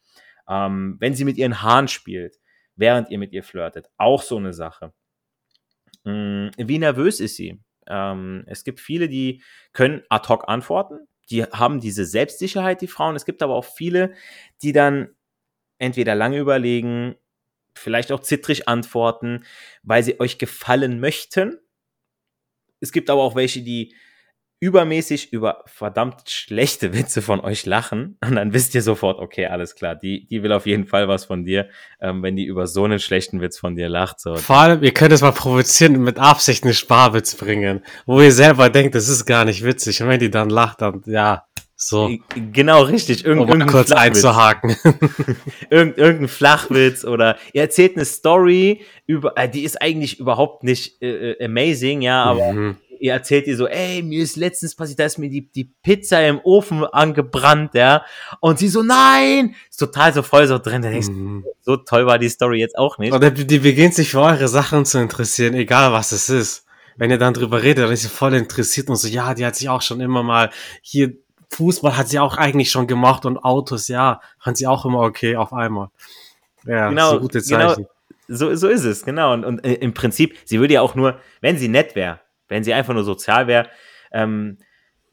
Ähm, 0.47 0.95
wenn 0.99 1.13
sie 1.13 1.25
mit 1.25 1.37
ihren 1.37 1.61
Haaren 1.61 1.89
spielt, 1.89 2.39
während 2.77 3.09
ihr 3.09 3.19
mit 3.19 3.33
ihr 3.33 3.43
flirtet, 3.43 3.89
auch 3.97 4.21
so 4.21 4.37
eine 4.37 4.53
Sache. 4.53 4.93
Hm, 6.05 6.51
wie 6.57 6.79
nervös 6.79 7.19
ist 7.19 7.35
sie? 7.35 7.61
Ähm, 7.87 8.45
es 8.47 8.63
gibt 8.63 8.79
viele, 8.79 9.09
die 9.09 9.43
können 9.73 10.03
ad 10.09 10.29
hoc 10.29 10.47
antworten, 10.47 11.07
die 11.29 11.43
haben 11.43 11.81
diese 11.81 12.05
Selbstsicherheit, 12.05 12.81
die 12.81 12.87
Frauen. 12.87 13.15
Es 13.15 13.25
gibt 13.25 13.43
aber 13.43 13.55
auch 13.55 13.65
viele, 13.65 14.13
die 14.61 14.71
dann 14.71 15.09
entweder 15.79 16.15
lange 16.15 16.37
überlegen, 16.37 17.15
vielleicht 17.75 18.11
auch 18.11 18.21
zittrig 18.21 18.67
antworten, 18.67 19.45
weil 19.83 20.03
sie 20.03 20.19
euch 20.19 20.37
gefallen 20.37 20.99
möchten. 20.99 21.57
Es 22.79 22.91
gibt 22.91 23.09
aber 23.09 23.21
auch 23.21 23.35
welche, 23.35 23.61
die 23.61 23.93
übermäßig 24.59 25.33
über 25.33 25.63
verdammt 25.65 26.29
schlechte 26.29 26.93
Witze 26.93 27.21
von 27.21 27.41
euch 27.41 27.65
lachen 27.65 28.17
und 28.25 28.35
dann 28.35 28.53
wisst 28.53 28.73
ihr 28.73 28.81
sofort, 28.81 29.19
okay, 29.19 29.47
alles 29.47 29.75
klar, 29.75 29.95
die, 29.95 30.25
die 30.27 30.43
will 30.43 30.53
auf 30.53 30.65
jeden 30.65 30.87
Fall 30.87 31.07
was 31.07 31.25
von 31.25 31.43
dir, 31.43 31.69
ähm, 31.99 32.23
wenn 32.23 32.35
die 32.35 32.45
über 32.45 32.65
so 32.65 32.85
einen 32.85 32.99
schlechten 32.99 33.41
Witz 33.41 33.59
von 33.59 33.75
dir 33.75 33.89
lacht. 33.89 34.19
So. 34.19 34.35
Vor 34.35 34.55
allem, 34.55 34.81
ihr 34.81 34.93
könnt 34.93 35.11
es 35.11 35.21
mal 35.21 35.33
provozieren 35.33 35.97
und 35.97 36.03
mit 36.03 36.19
Absicht 36.19 36.63
einen 36.63 36.73
Sparwitz 36.73 37.35
bringen, 37.35 37.83
wo 38.05 38.21
ihr 38.21 38.31
selber 38.31 38.69
denkt, 38.69 38.95
das 38.95 39.09
ist 39.09 39.25
gar 39.25 39.45
nicht 39.45 39.63
witzig 39.63 40.01
und 40.01 40.07
wenn 40.09 40.19
die 40.19 40.31
dann 40.31 40.49
lacht, 40.49 40.81
dann 40.81 41.03
ja, 41.05 41.45
so. 41.77 42.09
Genau, 42.53 42.83
richtig. 42.83 43.25
Irgend, 43.25 43.51
um 43.51 43.65
kurz 43.67 43.89
Flachwitz. 43.89 44.15
einzuhaken. 44.15 44.75
Irgend, 45.69 45.97
irgendein 45.97 46.27
Flachwitz 46.29 47.03
oder 47.03 47.37
ihr 47.51 47.63
erzählt 47.63 47.97
eine 47.97 48.05
Story 48.05 48.81
über, 49.05 49.37
äh, 49.37 49.49
die 49.49 49.63
ist 49.63 49.81
eigentlich 49.81 50.19
überhaupt 50.19 50.63
nicht 50.63 51.01
äh, 51.01 51.31
äh 51.31 51.45
amazing, 51.45 52.01
ja, 52.01 52.23
aber 52.23 52.53
mhm. 52.53 52.77
ihr 52.99 53.11
erzählt 53.11 53.47
ihr 53.47 53.57
so, 53.57 53.67
ey, 53.67 54.01
mir 54.03 54.23
ist 54.23 54.37
letztens 54.37 54.73
passiert, 54.73 54.99
da 54.99 55.05
ist 55.05 55.17
mir 55.17 55.29
die, 55.29 55.51
die 55.51 55.65
Pizza 55.65 56.25
im 56.25 56.39
Ofen 56.43 56.85
angebrannt, 56.85 57.73
ja, 57.73 58.05
und 58.39 58.57
sie 58.57 58.69
so, 58.69 58.81
nein, 58.81 59.55
ist 59.69 59.77
total 59.77 60.13
so 60.13 60.21
voll 60.21 60.47
so 60.47 60.57
drin, 60.57 60.81
denkst 60.81 61.09
mhm. 61.09 61.43
so 61.61 61.75
toll 61.75 62.05
war 62.05 62.19
die 62.19 62.29
Story 62.29 62.59
jetzt 62.59 62.77
auch 62.77 62.97
nicht. 62.99 63.13
Oder 63.13 63.31
die, 63.31 63.45
die 63.45 63.59
beginnt 63.59 63.95
sich 63.95 64.11
für 64.11 64.21
eure 64.21 64.47
Sachen 64.47 64.85
zu 64.85 64.97
interessieren, 64.97 65.53
egal 65.55 65.91
was 65.91 66.13
es 66.13 66.29
ist 66.29 66.61
wenn 66.97 67.11
ihr 67.11 67.17
dann 67.17 67.33
drüber 67.33 67.61
redet, 67.61 67.83
dann 67.83 67.91
ist 67.91 68.03
sie 68.03 68.07
voll 68.07 68.33
interessiert 68.33 68.89
und 68.89 68.95
so, 68.95 69.09
ja, 69.09 69.33
die 69.33 69.45
hat 69.45 69.57
sich 69.57 69.67
auch 69.67 69.81
schon 69.81 69.99
immer 69.99 70.23
mal 70.23 70.49
hier 70.81 71.13
Fußball 71.51 71.97
hat 71.97 72.07
sie 72.07 72.19
auch 72.19 72.37
eigentlich 72.37 72.71
schon 72.71 72.87
gemacht 72.87 73.25
und 73.25 73.37
Autos, 73.37 73.87
ja, 73.87 74.21
fand 74.39 74.57
sie 74.57 74.67
auch 74.67 74.85
immer 74.85 75.01
okay 75.01 75.35
auf 75.35 75.53
einmal. 75.53 75.89
Ja, 76.65 76.89
genau, 76.89 77.11
so 77.11 77.19
gute 77.19 77.41
genau. 77.41 77.67
Zeichen. 77.69 77.75
Genau, 77.83 77.89
so, 78.27 78.55
so 78.55 78.67
ist 78.67 78.83
es, 78.83 79.03
genau. 79.03 79.33
Und, 79.33 79.45
und 79.45 79.65
äh, 79.65 79.73
im 79.75 79.93
Prinzip, 79.93 80.37
sie 80.45 80.59
würde 80.59 80.75
ja 80.75 80.81
auch 80.81 80.95
nur, 80.95 81.19
wenn 81.41 81.57
sie 81.57 81.67
nett 81.67 81.95
wäre, 81.95 82.21
wenn 82.47 82.63
sie 82.63 82.73
einfach 82.73 82.93
nur 82.93 83.03
sozial 83.03 83.47
wäre, 83.47 83.69
ähm, 84.11 84.57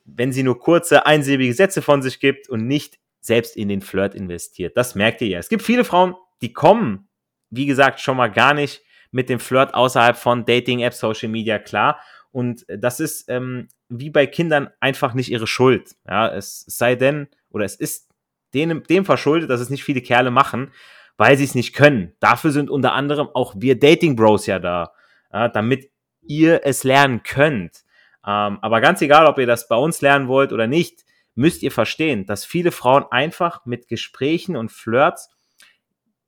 wenn 0.05 0.33
sie 0.33 0.43
nur 0.43 0.59
kurze, 0.59 1.07
einsilbige 1.07 1.55
Sätze 1.55 1.83
von 1.83 2.03
sich 2.03 2.21
gibt 2.21 2.49
und 2.49 2.67
nicht 2.67 2.99
selbst 3.21 3.57
in 3.57 3.69
den 3.69 3.83
Flirt 3.83 4.15
investiert. 4.15 4.77
Das 4.77 4.95
merkt 4.95 5.21
ihr 5.21 5.29
ja. 5.29 5.39
Es 5.39 5.49
gibt 5.49 5.63
viele 5.63 5.85
Frauen, 5.85 6.15
die 6.41 6.53
kommen, 6.53 7.09
wie 7.51 7.67
gesagt, 7.67 8.01
schon 8.01 8.17
mal 8.17 8.31
gar 8.31 8.55
nicht 8.55 8.83
mit 9.11 9.29
dem 9.29 9.39
Flirt 9.39 9.75
außerhalb 9.75 10.17
von 10.17 10.45
Dating-Apps, 10.45 10.99
Social 10.99 11.29
Media 11.29 11.59
klar. 11.59 12.01
Und 12.33 12.65
das 12.69 12.99
ist 12.99 13.29
ähm, 13.29 13.69
wie 14.01 14.11
bei 14.11 14.27
Kindern 14.27 14.71
einfach 14.81 15.15
nicht 15.15 15.31
ihre 15.31 15.47
Schuld. 15.47 15.95
Ja, 16.09 16.29
es 16.29 16.65
sei 16.67 16.95
denn, 16.95 17.29
oder 17.51 17.65
es 17.65 17.77
ist 17.77 18.09
denen, 18.55 18.83
dem 18.85 19.05
verschuldet, 19.05 19.51
dass 19.51 19.61
es 19.61 19.71
nicht 19.71 19.85
viele 19.85 20.03
Kerle 20.03 20.31
machen. 20.31 20.73
weil 21.17 21.37
sie 21.37 21.45
es 21.45 21.55
nicht 21.55 21.75
können. 21.75 22.13
Dafür 22.21 22.51
sind 22.51 22.71
unter 22.71 22.95
anderem 22.95 23.29
auch 23.33 23.55
wir 23.57 23.79
Dating 23.79 24.17
Bros 24.17 24.47
ja 24.47 24.59
da, 24.59 24.93
ja, 25.33 25.49
damit 25.49 25.91
ihr 26.23 26.63
es 26.65 26.85
lernen 26.85 27.23
könnt. 27.23 27.85
Ähm, 28.27 28.59
aber 28.61 28.81
ganz 28.81 29.03
egal, 29.03 29.27
ob 29.27 29.39
ihr 29.39 29.47
das 29.47 29.69
bei 29.69 29.77
uns 29.77 30.01
lernen 30.01 30.29
wollt 30.29 30.53
oder 30.53 30.67
nicht, 30.67 31.05
müsst 31.35 31.63
ihr 31.63 31.73
verstehen, 31.73 32.27
dass 32.27 32.45
viele 32.45 32.73
Frauen 32.73 33.05
einfach 33.11 33.65
mit 33.67 33.89
Gesprächen 33.89 34.57
und 34.57 34.71
Flirts, 34.71 35.31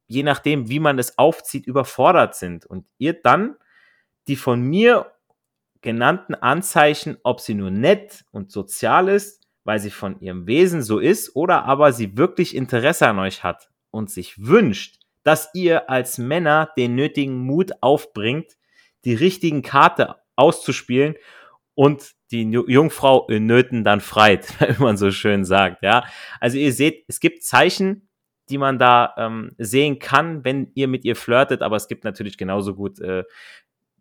je 0.07 0.23
nachdem, 0.23 0.69
wie 0.69 0.81
man 0.81 0.99
es 0.99 1.19
aufzieht, 1.19 1.67
überfordert 1.67 2.35
sind. 2.35 2.67
Und 2.67 2.87
ihr 2.99 3.15
dann 3.15 3.57
die 4.27 4.37
von 4.37 4.61
mir 4.61 5.13
genannten 5.85 6.35
Anzeichen, 6.35 7.19
ob 7.23 7.41
sie 7.41 7.55
nur 7.55 7.71
nett 7.71 8.25
und 8.33 8.51
sozial 8.51 9.09
ist, 9.09 9.47
weil 9.63 9.79
sie 9.79 9.91
von 9.91 10.19
ihrem 10.21 10.47
Wesen 10.49 10.83
so 10.83 10.99
ist, 10.99 11.37
oder 11.37 11.65
aber 11.65 11.93
sie 11.93 12.17
wirklich 12.17 12.57
Interesse 12.57 13.07
an 13.07 13.19
euch 13.21 13.45
hat 13.45 13.69
und 13.91 14.11
sich 14.11 14.45
wünscht, 14.45 14.99
dass 15.23 15.51
ihr 15.55 15.89
als 15.89 16.19
Männer 16.19 16.71
den 16.77 16.95
nötigen 16.97 17.39
Mut 17.39 17.73
aufbringt, 17.83 18.57
die 19.05 19.15
richtigen 19.15 19.63
Karte 19.63 20.17
auszuspielen 20.37 21.15
und 21.75 22.13
die 22.31 22.43
Jungfrau 22.51 23.27
in 23.29 23.47
Nöten 23.47 23.85
dann 23.85 24.01
freit, 24.01 24.49
wie 24.79 24.83
man 24.83 24.97
so 24.97 25.11
schön 25.11 25.45
sagt. 25.45 25.83
Ja, 25.83 26.05
also 26.41 26.57
ihr 26.57 26.73
seht, 26.73 27.05
es 27.09 27.21
gibt 27.21 27.45
Zeichen, 27.45 28.09
die 28.49 28.59
man 28.59 28.79
da 28.79 29.15
ähm, 29.17 29.53
sehen 29.59 29.99
kann, 29.99 30.45
wenn 30.45 30.71
ihr 30.75 30.89
mit 30.89 31.05
ihr 31.05 31.17
flirtet, 31.17 31.63
aber 31.63 31.77
es 31.77 31.89
gibt 31.89 32.05
natürlich 32.05 32.37
genauso 32.37 32.75
gut 32.75 33.01
äh, 33.01 33.25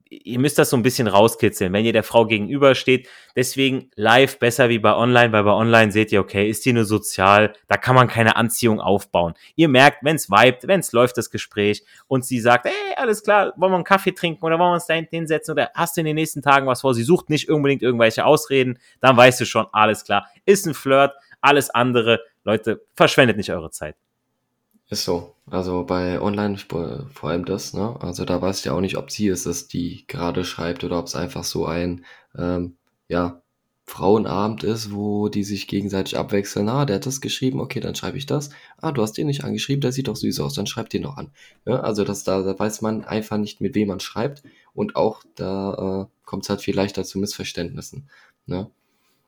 ihr 0.10 0.39
müsst 0.39 0.57
das 0.57 0.69
so 0.69 0.77
ein 0.77 0.83
bisschen 0.83 1.07
rauskitzeln, 1.07 1.74
wenn 1.74 1.86
ihr 1.86 1.93
der 1.93 2.03
Frau 2.03 2.25
gegenübersteht. 2.25 3.07
Deswegen 3.36 3.89
live 3.95 4.39
besser 4.39 4.69
wie 4.69 4.79
bei 4.79 4.95
online, 4.95 5.31
weil 5.31 5.43
bei 5.43 5.51
online 5.51 5.91
seht 5.91 6.12
ihr, 6.12 6.22
okay, 6.22 6.50
ist 6.50 6.65
die 6.65 6.74
nur 6.74 6.86
sozial, 6.86 7.53
da 7.67 7.77
kann 7.77 7.95
man 7.95 8.07
keine 8.07 8.36
Anziehung 8.36 8.79
aufbauen. 8.79 9.33
Ihr 9.55 9.69
merkt, 9.69 10.03
wenn 10.03 10.15
es 10.15 10.29
vibet, 10.29 10.67
wenn 10.67 10.81
es 10.81 10.91
läuft, 10.91 11.17
das 11.17 11.29
Gespräch 11.29 11.83
und 12.07 12.25
sie 12.25 12.39
sagt, 12.39 12.65
hey, 12.65 12.95
alles 12.95 13.24
klar, 13.24 13.53
wollen 13.57 13.72
wir 13.72 13.75
einen 13.75 13.83
Kaffee 13.83 14.13
trinken 14.13 14.43
oder 14.43 14.60
wollen 14.60 14.72
wir 14.72 14.75
uns 14.75 14.88
da 14.88 14.93
hinsetzen 14.93 15.53
oder 15.53 15.72
hast 15.74 15.98
du 15.98 16.01
in 16.01 16.05
den 16.05 16.15
nächsten 16.15 16.41
Tagen 16.41 16.67
was 16.67 16.81
vor? 16.81 16.93
Sie 16.93 17.03
sucht 17.03 17.29
nicht 17.29 17.50
unbedingt 17.50 17.81
irgendwelche 17.81 18.25
Ausreden, 18.25 18.79
dann 19.00 19.17
weißt 19.17 19.41
du 19.41 19.45
schon, 19.45 19.67
alles 19.72 20.03
klar, 20.03 20.27
ist 20.45 20.67
ein 20.67 20.74
Flirt, 20.74 21.13
alles 21.41 21.69
andere, 21.69 22.22
Leute, 22.43 22.86
verschwendet 22.93 23.38
nicht 23.38 23.51
eure 23.51 23.72
Zeit. 23.72 23.95
Ist 24.93 25.05
so. 25.05 25.33
Also 25.47 25.85
bei 25.85 26.21
online 26.21 26.55
vor 26.59 27.09
allem 27.23 27.45
das, 27.45 27.73
ne? 27.73 28.00
Also 28.00 28.25
da 28.25 28.39
weißt 28.39 28.63
du 28.63 28.69
ja 28.69 28.75
auch 28.75 28.79
nicht, 28.81 28.95
ob 28.95 29.09
sie 29.09 29.27
es 29.27 29.47
ist, 29.47 29.73
die 29.73 30.05
gerade 30.05 30.45
schreibt 30.45 30.83
oder 30.83 31.00
ob 31.00 31.07
es 31.07 31.15
einfach 31.15 31.43
so 31.43 31.65
ein, 31.65 32.05
ähm, 32.38 32.77
ja, 33.07 33.41
Frauenabend 33.88 34.63
ist, 34.63 34.93
wo 34.93 35.29
die 35.29 35.43
sich 35.43 35.67
gegenseitig 35.67 36.15
abwechseln. 36.15 36.69
Ah, 36.69 36.85
der 36.85 36.97
hat 36.97 37.07
das 37.07 37.21
geschrieben, 37.21 37.59
okay, 37.59 37.79
dann 37.79 37.95
schreibe 37.95 38.19
ich 38.19 38.27
das. 38.27 38.51
Ah, 38.77 38.91
du 38.91 39.01
hast 39.01 39.13
den 39.13 39.25
nicht 39.25 39.43
angeschrieben, 39.43 39.81
der 39.81 39.91
sieht 39.91 40.07
doch 40.07 40.15
süß 40.15 40.39
aus, 40.41 40.53
dann 40.53 40.67
schreib 40.67 40.91
den 40.91 41.01
noch 41.01 41.17
an. 41.17 41.31
Ja, 41.65 41.79
also 41.79 42.03
das, 42.03 42.23
da, 42.23 42.43
da 42.43 42.57
weiß 42.57 42.81
man 42.81 43.03
einfach 43.03 43.38
nicht, 43.38 43.62
mit 43.62 43.73
wem 43.73 43.88
man 43.88 44.00
schreibt 44.00 44.43
und 44.75 44.95
auch 44.95 45.23
da 45.35 46.03
äh, 46.03 46.25
kommt 46.25 46.43
es 46.43 46.50
halt 46.51 46.62
viel 46.62 46.75
leichter 46.75 47.03
zu 47.03 47.17
Missverständnissen. 47.17 48.09
Ne? 48.45 48.69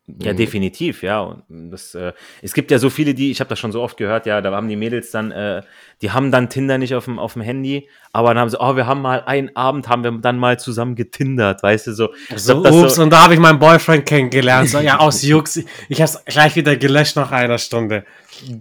Ja, 0.07 0.33
mhm. 0.33 0.37
definitiv, 0.37 1.01
ja. 1.01 1.19
Und 1.21 1.71
das, 1.71 1.95
äh, 1.95 2.13
es 2.43 2.53
gibt 2.53 2.69
ja 2.69 2.77
so 2.77 2.91
viele, 2.91 3.15
die, 3.15 3.31
ich 3.31 3.39
habe 3.39 3.49
das 3.49 3.57
schon 3.57 3.71
so 3.71 3.81
oft 3.81 3.97
gehört, 3.97 4.27
ja, 4.27 4.39
da 4.39 4.51
haben 4.51 4.69
die 4.69 4.75
Mädels 4.75 5.09
dann, 5.09 5.31
äh, 5.31 5.63
die 6.03 6.11
haben 6.11 6.31
dann 6.31 6.47
Tinder 6.47 6.77
nicht 6.77 6.93
auf 6.93 7.05
dem, 7.05 7.17
auf 7.17 7.33
dem 7.33 7.41
Handy, 7.41 7.89
aber 8.13 8.29
dann 8.29 8.41
haben 8.41 8.49
sie, 8.49 8.57
oh, 8.59 8.75
wir 8.75 8.85
haben 8.85 9.01
mal 9.01 9.23
einen 9.25 9.55
Abend, 9.55 9.89
haben 9.89 10.03
wir 10.03 10.11
dann 10.11 10.37
mal 10.37 10.59
zusammen 10.59 10.93
getindert, 10.93 11.63
weißt 11.63 11.87
du, 11.87 11.93
so. 11.93 12.13
so 12.35 12.61
glaub, 12.61 12.83
ups, 12.83 12.95
so 12.95 13.01
und 13.01 13.09
da 13.09 13.23
habe 13.23 13.33
ich 13.33 13.39
meinen 13.39 13.57
Boyfriend 13.57 14.05
kennengelernt, 14.05 14.69
so, 14.69 14.79
ja, 14.79 14.99
aus 14.99 15.23
Jux, 15.23 15.63
ich 15.89 15.99
hab's 15.99 16.23
gleich 16.25 16.55
wieder 16.55 16.75
gelöscht 16.75 17.15
nach 17.15 17.31
einer 17.31 17.57
Stunde. 17.57 18.05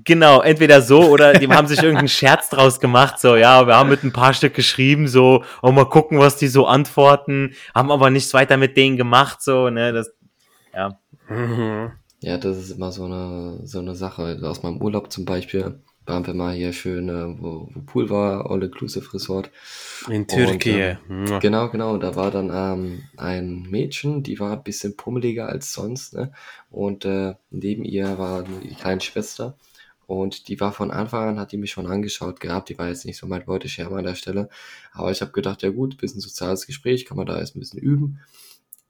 Genau, 0.03 0.41
entweder 0.41 0.81
so 0.81 1.03
oder 1.03 1.35
die 1.35 1.49
haben 1.49 1.67
sich 1.67 1.83
irgendeinen 1.83 2.09
Scherz 2.09 2.49
draus 2.49 2.81
gemacht, 2.81 3.21
so, 3.21 3.37
ja, 3.37 3.67
wir 3.67 3.77
haben 3.77 3.91
mit 3.91 4.03
ein 4.03 4.15
paar 4.15 4.33
Stück 4.33 4.55
geschrieben, 4.55 5.09
so, 5.09 5.45
oh, 5.61 5.73
mal 5.73 5.85
gucken, 5.85 6.19
was 6.19 6.39
die 6.39 6.49
so 6.49 6.67
antworten, 6.67 7.55
haben 7.75 7.93
aber 7.93 8.09
nichts 8.09 8.33
weiter 8.33 8.57
mit 8.57 8.79
denen 8.79 8.97
gemacht, 8.97 9.43
so, 9.43 9.69
ne, 9.69 9.93
das, 9.93 10.11
ja. 10.75 10.99
Mhm. 11.29 11.93
Ja, 12.21 12.39
das 12.39 12.57
ist 12.57 12.71
immer 12.71 12.91
so 12.91 13.05
eine, 13.05 13.61
so 13.65 13.81
eine 13.81 13.95
Sache. 13.95 14.41
Aus 14.43 14.63
meinem 14.63 14.81
Urlaub 14.81 15.13
zum 15.13 15.25
Beispiel 15.25 15.81
waren 16.07 16.27
wir 16.27 16.35
mal 16.35 16.55
hier 16.55 16.73
schön, 16.73 17.09
äh, 17.09 17.41
wo, 17.41 17.69
wo 17.73 17.81
Pool 17.83 18.11
war, 18.11 18.51
All-Inclusive 18.51 19.13
Resort. 19.13 19.51
In 20.09 20.27
Türkei. 20.27 20.99
Und, 21.09 21.31
äh, 21.31 21.39
genau, 21.41 21.69
genau. 21.69 21.93
Und 21.93 22.03
da 22.03 22.15
war 22.17 22.31
dann 22.31 22.51
ähm, 22.53 23.03
ein 23.17 23.63
Mädchen, 23.63 24.23
die 24.23 24.39
war 24.39 24.53
ein 24.53 24.63
bisschen 24.63 24.97
pummeliger 24.97 25.49
als 25.49 25.73
sonst. 25.73 26.15
Ne? 26.15 26.33
Und 26.71 27.05
äh, 27.05 27.35
neben 27.51 27.85
ihr 27.85 28.19
war 28.19 28.43
die 28.43 28.75
kleine 28.75 29.01
Schwester. 29.01 29.57
Und 30.07 30.49
die 30.49 30.61
war 30.61 30.73
von 30.73 30.91
Anfang 30.91 31.29
an, 31.31 31.41
hat 31.41 31.53
die 31.53 31.57
mich 31.57 31.71
schon 31.71 31.87
angeschaut 31.87 32.41
gehabt. 32.41 32.69
Die 32.69 32.79
war 32.79 32.89
jetzt 32.89 33.07
nicht 33.07 33.17
so 33.17 33.27
mein 33.27 33.45
Beuteschirm 33.45 33.95
an 33.95 34.05
der 34.05 34.15
Stelle. 34.15 34.51
Aber 34.93 35.11
ich 35.11 35.23
habe 35.23 35.33
gedacht, 35.33 35.63
ja 35.63 35.71
gut, 35.71 35.97
bisschen 35.97 36.21
soziales 36.21 36.67
Gespräch, 36.67 37.07
kann 37.07 37.17
man 37.17 37.27
da 37.27 37.39
erst 37.39 37.57
ein 37.57 37.61
bisschen 37.61 37.81
üben. 37.81 38.21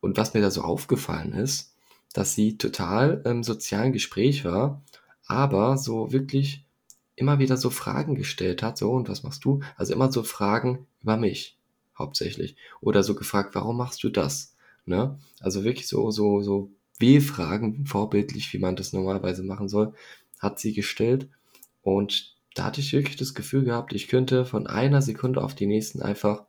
Und 0.00 0.16
was 0.16 0.34
mir 0.34 0.40
da 0.40 0.50
so 0.50 0.62
aufgefallen 0.62 1.32
ist, 1.32 1.73
dass 2.14 2.34
sie 2.34 2.56
total 2.56 3.20
im 3.26 3.42
sozialen 3.42 3.92
Gespräch 3.92 4.44
war, 4.46 4.82
aber 5.26 5.76
so 5.76 6.12
wirklich 6.12 6.64
immer 7.16 7.38
wieder 7.38 7.58
so 7.58 7.68
Fragen 7.68 8.14
gestellt 8.14 8.62
hat, 8.62 8.78
so 8.78 8.92
und 8.92 9.08
was 9.08 9.22
machst 9.22 9.44
du? 9.44 9.60
Also 9.76 9.92
immer 9.92 10.10
so 10.10 10.22
Fragen 10.22 10.86
über 11.02 11.16
mich 11.16 11.58
hauptsächlich 11.98 12.56
oder 12.80 13.02
so 13.02 13.14
gefragt, 13.14 13.54
warum 13.54 13.76
machst 13.76 14.02
du 14.02 14.08
das? 14.08 14.56
Ne? 14.86 15.18
Also 15.40 15.64
wirklich 15.64 15.88
so 15.88 16.10
so 16.10 16.40
so 16.40 16.70
W-Fragen, 16.98 17.84
vorbildlich, 17.86 18.52
wie 18.52 18.58
man 18.58 18.76
das 18.76 18.92
normalerweise 18.92 19.42
machen 19.42 19.68
soll, 19.68 19.92
hat 20.38 20.60
sie 20.60 20.72
gestellt 20.72 21.28
und 21.82 22.36
da 22.54 22.64
hatte 22.64 22.80
ich 22.80 22.92
wirklich 22.92 23.16
das 23.16 23.34
Gefühl 23.34 23.64
gehabt, 23.64 23.92
ich 23.92 24.06
könnte 24.06 24.44
von 24.44 24.68
einer 24.68 25.02
Sekunde 25.02 25.42
auf 25.42 25.56
die 25.56 25.66
nächsten 25.66 26.00
einfach 26.00 26.44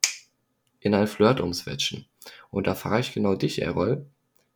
in 0.79 0.93
ein 0.93 1.07
Flirt 1.07 1.39
umswitchen. 1.39 2.05
Und 2.51 2.67
da 2.67 2.75
frage 2.75 3.01
ich 3.01 3.13
genau 3.13 3.33
dich, 3.33 3.63
Errol, 3.63 4.05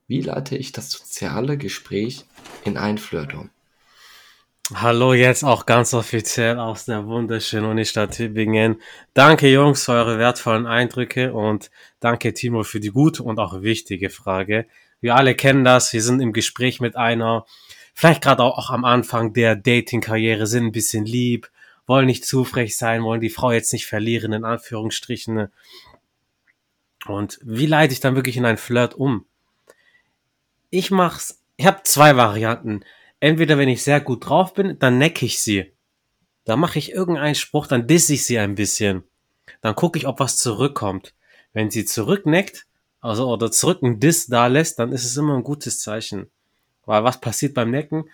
wie 0.10 0.22
leite 0.22 0.58
ich 0.58 0.72
das 0.72 0.90
soziale 0.90 1.56
Gespräch 1.56 2.26
in 2.66 2.78
ein 2.78 2.98
Flirt 2.98 3.36
um? 3.36 3.52
Hallo, 4.74 5.14
jetzt 5.14 5.44
auch 5.44 5.68
ganz 5.68 5.94
offiziell 5.94 6.60
aus 6.60 6.86
der 6.86 7.06
wunderschönen 7.06 7.70
Unistadt 7.70 8.16
Tübingen. 8.16 8.82
Danke 9.14 9.48
Jungs 9.52 9.86
für 9.86 9.94
eure 9.94 10.18
wertvollen 10.18 10.66
Eindrücke 10.66 11.34
und 11.34 11.70
danke 12.00 12.34
Timo 12.34 12.64
für 12.64 12.80
die 12.80 12.90
gute 12.90 13.22
und 13.24 13.40
auch 13.40 13.62
wichtige 13.62 14.10
Frage. 14.10 14.66
Wir 15.00 15.16
alle 15.16 15.36
kennen 15.36 15.64
das, 15.64 15.94
wir 15.94 16.02
sind 16.02 16.22
im 16.22 16.34
Gespräch 16.34 16.82
mit 16.82 16.96
einer, 16.96 17.46
vielleicht 17.94 18.24
gerade 18.24 18.44
auch, 18.44 18.58
auch 18.58 18.70
am 18.72 18.86
Anfang 18.86 19.34
der 19.34 19.56
Dating-Karriere, 19.56 20.48
sind 20.48 20.66
ein 20.66 20.72
bisschen 20.72 21.06
lieb, 21.06 21.52
wollen 21.86 22.08
nicht 22.08 22.26
zu 22.26 22.46
frech 22.46 22.78
sein, 22.78 23.04
wollen 23.04 23.22
die 23.22 23.30
Frau 23.30 23.52
jetzt 23.52 23.74
nicht 23.74 23.86
verlieren, 23.86 24.34
in 24.34 24.44
Anführungsstrichen. 24.44 25.50
Und 27.06 27.40
wie 27.44 27.68
leite 27.68 27.94
ich 27.94 28.00
dann 28.00 28.16
wirklich 28.16 28.38
in 28.38 28.46
ein 28.46 28.58
Flirt 28.58 28.96
um? 28.96 29.26
Ich 30.70 30.92
mach's, 30.92 31.44
ich 31.58 31.66
habe 31.66 31.82
zwei 31.84 32.16
Varianten. 32.16 32.82
Entweder 33.20 33.58
wenn 33.58 33.70
ich 33.70 33.84
sehr 33.84 34.00
gut 34.00 34.28
drauf 34.28 34.54
bin, 34.54 34.80
dann 34.80 34.98
necke 34.98 35.26
ich 35.26 35.42
sie. 35.42 35.74
Dann 36.46 36.60
mache 36.60 36.80
ich 36.80 36.92
irgendeinen 36.92 37.36
Spruch, 37.36 37.68
dann 37.68 37.88
disse 37.88 38.14
ich 38.14 38.26
sie 38.26 38.40
ein 38.40 38.56
bisschen. 38.56 39.04
Dann 39.62 39.76
gucke 39.76 40.00
ich, 40.00 40.08
ob 40.08 40.20
was 40.20 40.38
zurückkommt. 40.38 41.14
Wenn 41.54 41.70
sie 41.70 41.86
zurückneckt, 41.86 42.66
also 43.02 43.30
oder 43.30 43.52
zurück 43.52 43.82
ein 43.82 44.00
Diss 44.00 44.28
da 44.28 44.48
lässt, 44.48 44.80
dann 44.80 44.92
ist 44.92 45.06
es 45.06 45.18
immer 45.18 45.36
ein 45.36 45.44
gutes 45.44 45.82
Zeichen. 45.82 46.30
Weil 46.86 47.04
was 47.04 47.20
passiert 47.20 47.54
beim 47.54 47.72
Necken? 47.72 48.10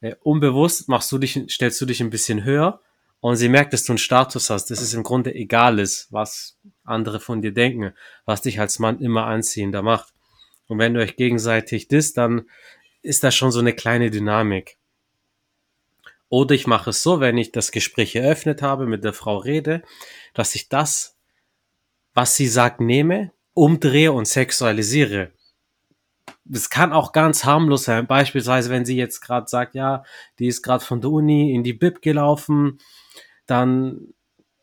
Äh, 0.00 0.14
unbewusst 0.22 0.88
machst 0.88 1.10
du 1.12 1.18
dich, 1.18 1.40
stellst 1.50 1.80
du 1.80 1.86
dich 1.86 2.00
ein 2.00 2.10
bisschen 2.10 2.44
höher 2.44 2.80
und 3.20 3.36
sie 3.36 3.48
merkt, 3.48 3.72
dass 3.72 3.84
du 3.84 3.92
einen 3.92 3.98
Status 3.98 4.50
hast, 4.50 4.70
dass 4.70 4.80
es 4.80 4.94
im 4.94 5.02
Grunde 5.02 5.34
egal 5.34 5.78
ist, 5.78 6.08
was 6.10 6.58
andere 6.84 7.20
von 7.20 7.42
dir 7.42 7.52
denken, 7.52 7.92
was 8.24 8.42
dich 8.42 8.60
als 8.60 8.78
Mann 8.78 9.00
immer 9.00 9.26
anziehender 9.26 9.82
macht. 9.82 10.12
Und 10.68 10.78
wenn 10.78 10.94
ihr 10.94 11.02
euch 11.02 11.16
gegenseitig 11.16 11.88
disst, 11.88 12.16
dann 12.18 12.48
ist 13.02 13.22
das 13.24 13.34
schon 13.34 13.52
so 13.52 13.60
eine 13.60 13.72
kleine 13.72 14.10
Dynamik. 14.10 14.78
Oder 16.28 16.54
ich 16.54 16.66
mache 16.66 16.90
es 16.90 17.02
so, 17.02 17.20
wenn 17.20 17.38
ich 17.38 17.52
das 17.52 17.70
Gespräch 17.70 18.16
eröffnet 18.16 18.62
habe, 18.62 18.86
mit 18.86 19.04
der 19.04 19.12
Frau 19.12 19.36
rede, 19.36 19.82
dass 20.34 20.54
ich 20.54 20.68
das, 20.68 21.16
was 22.14 22.34
sie 22.34 22.48
sagt, 22.48 22.80
nehme, 22.80 23.32
umdrehe 23.54 24.12
und 24.12 24.26
sexualisiere. 24.26 25.32
Das 26.44 26.68
kann 26.70 26.92
auch 26.92 27.12
ganz 27.12 27.44
harmlos 27.44 27.84
sein. 27.84 28.06
Beispielsweise, 28.06 28.70
wenn 28.70 28.84
sie 28.84 28.96
jetzt 28.96 29.20
gerade 29.20 29.48
sagt, 29.48 29.74
ja, 29.74 30.04
die 30.38 30.48
ist 30.48 30.62
gerade 30.62 30.84
von 30.84 31.00
der 31.00 31.10
Uni 31.10 31.54
in 31.54 31.62
die 31.62 31.72
Bib 31.72 32.02
gelaufen, 32.02 32.78
dann 33.46 34.14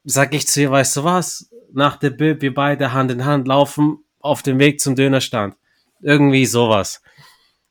sag 0.03 0.33
ich 0.33 0.47
zu 0.47 0.61
ihr, 0.61 0.71
weißt 0.71 0.97
du 0.97 1.03
was, 1.05 1.49
nach 1.71 1.97
der 1.97 2.09
Bib, 2.09 2.41
wir 2.41 2.53
beide 2.53 2.91
Hand 2.91 3.11
in 3.11 3.25
Hand 3.25 3.47
laufen 3.47 4.03
auf 4.19 4.43
dem 4.43 4.59
Weg 4.59 4.79
zum 4.81 4.95
Dönerstand. 4.95 5.55
Irgendwie 6.03 6.45
sowas. 6.45 7.01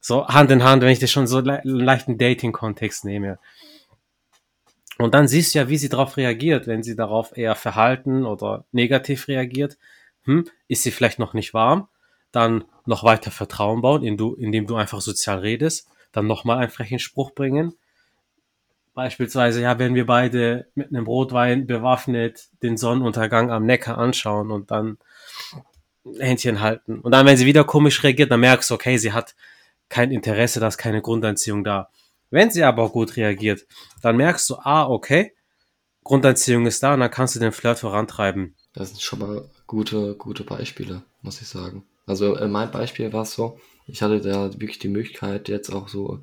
So 0.01 0.27
Hand 0.27 0.51
in 0.51 0.65
Hand, 0.65 0.83
wenn 0.83 0.91
ich 0.91 0.99
das 0.99 1.11
schon 1.11 1.27
so 1.27 1.41
le 1.41 1.61
leichten 1.63 2.19
Dating-Kontext 2.19 3.05
nehme. 3.05 3.39
Und 4.99 5.15
dann 5.15 5.29
siehst 5.29 5.55
du 5.55 5.59
ja, 5.59 5.69
wie 5.69 5.79
sie 5.79 5.89
darauf 5.89 6.17
reagiert, 6.17 6.67
wenn 6.67 6.83
sie 6.83 6.97
darauf 6.97 7.37
eher 7.37 7.55
verhalten 7.55 8.25
oder 8.25 8.65
negativ 8.73 9.29
reagiert. 9.29 9.79
Hm, 10.25 10.49
ist 10.69 10.83
sie 10.83 10.91
vielleicht 10.91 11.19
noch 11.19 11.35
nicht 11.35 11.55
warm? 11.55 11.89
Dann 12.31 12.65
noch 12.87 13.05
weiter 13.05 13.31
Vertrauen 13.31 13.83
bauen, 13.83 14.03
indem 14.03 14.17
du, 14.17 14.35
indem 14.35 14.67
du 14.67 14.77
einfach 14.77 15.01
sozial 15.01 15.39
redest. 15.39 15.89
Dann 16.13 16.27
nochmal 16.27 16.59
einen 16.59 16.71
frechen 16.71 16.99
Spruch 16.99 17.33
bringen. 17.33 17.75
Beispielsweise, 18.95 19.63
ja, 19.63 19.79
wenn 19.79 19.95
wir 19.95 20.07
beide 20.07 20.67
mit 20.75 20.89
einem 20.89 21.07
Rotwein 21.07 21.67
bewaffnet 21.67 22.49
den 22.63 22.77
Sonnenuntergang 22.77 23.51
am 23.51 23.65
Neckar 23.65 23.99
anschauen 23.99 24.51
und 24.51 24.71
dann 24.71 24.99
Händchen 26.19 26.61
halten. 26.61 27.01
Und 27.01 27.13
dann, 27.13 27.27
wenn 27.27 27.37
sie 27.37 27.47
wieder 27.47 27.65
komisch 27.65 28.03
reagiert, 28.03 28.31
dann 28.31 28.41
merkst 28.41 28.71
du, 28.71 28.75
okay, 28.75 28.97
sie 28.97 29.13
hat 29.13 29.35
kein 29.89 30.11
Interesse, 30.11 30.59
da 30.61 30.69
ist 30.69 30.79
keine 30.79 31.03
Grundanziehung 31.03 31.65
da. 31.65 31.91
Wenn 32.31 32.51
sie 32.51 32.65
aber 32.65 32.89
gut 32.89 33.17
reagiert, 33.17 33.67
dann 34.01 34.17
merkst 34.17 34.49
du, 34.51 34.57
ah, 34.57 34.89
okay, 34.89 35.35
Grundanziehung 36.05 36.67
ist 36.67 36.83
da 36.83 36.95
und 36.95 37.01
dann 37.01 37.11
kannst 37.11 37.37
du 37.37 37.41
den 37.41 37.53
Flirt 37.53 37.79
vorantreiben. 37.79 38.55
Das 38.73 38.89
sind 38.89 39.03
schon 39.03 39.19
mal 39.19 39.51
gute, 39.67 40.15
gute 40.17 40.45
Beispiele, 40.45 41.03
muss 41.21 41.41
ich 41.41 41.49
sagen. 41.49 41.85
Also 42.07 42.35
in 42.37 42.51
meinem 42.51 42.71
Beispiel 42.73 43.13
war 43.13 43.23
es 43.23 43.35
so, 43.35 43.59
ich 43.87 44.03
hatte 44.03 44.21
da 44.21 44.53
wirklich 44.55 44.79
die 44.79 44.89
Möglichkeit, 44.89 45.49
jetzt 45.49 45.71
auch 45.73 45.89
so, 45.89 46.21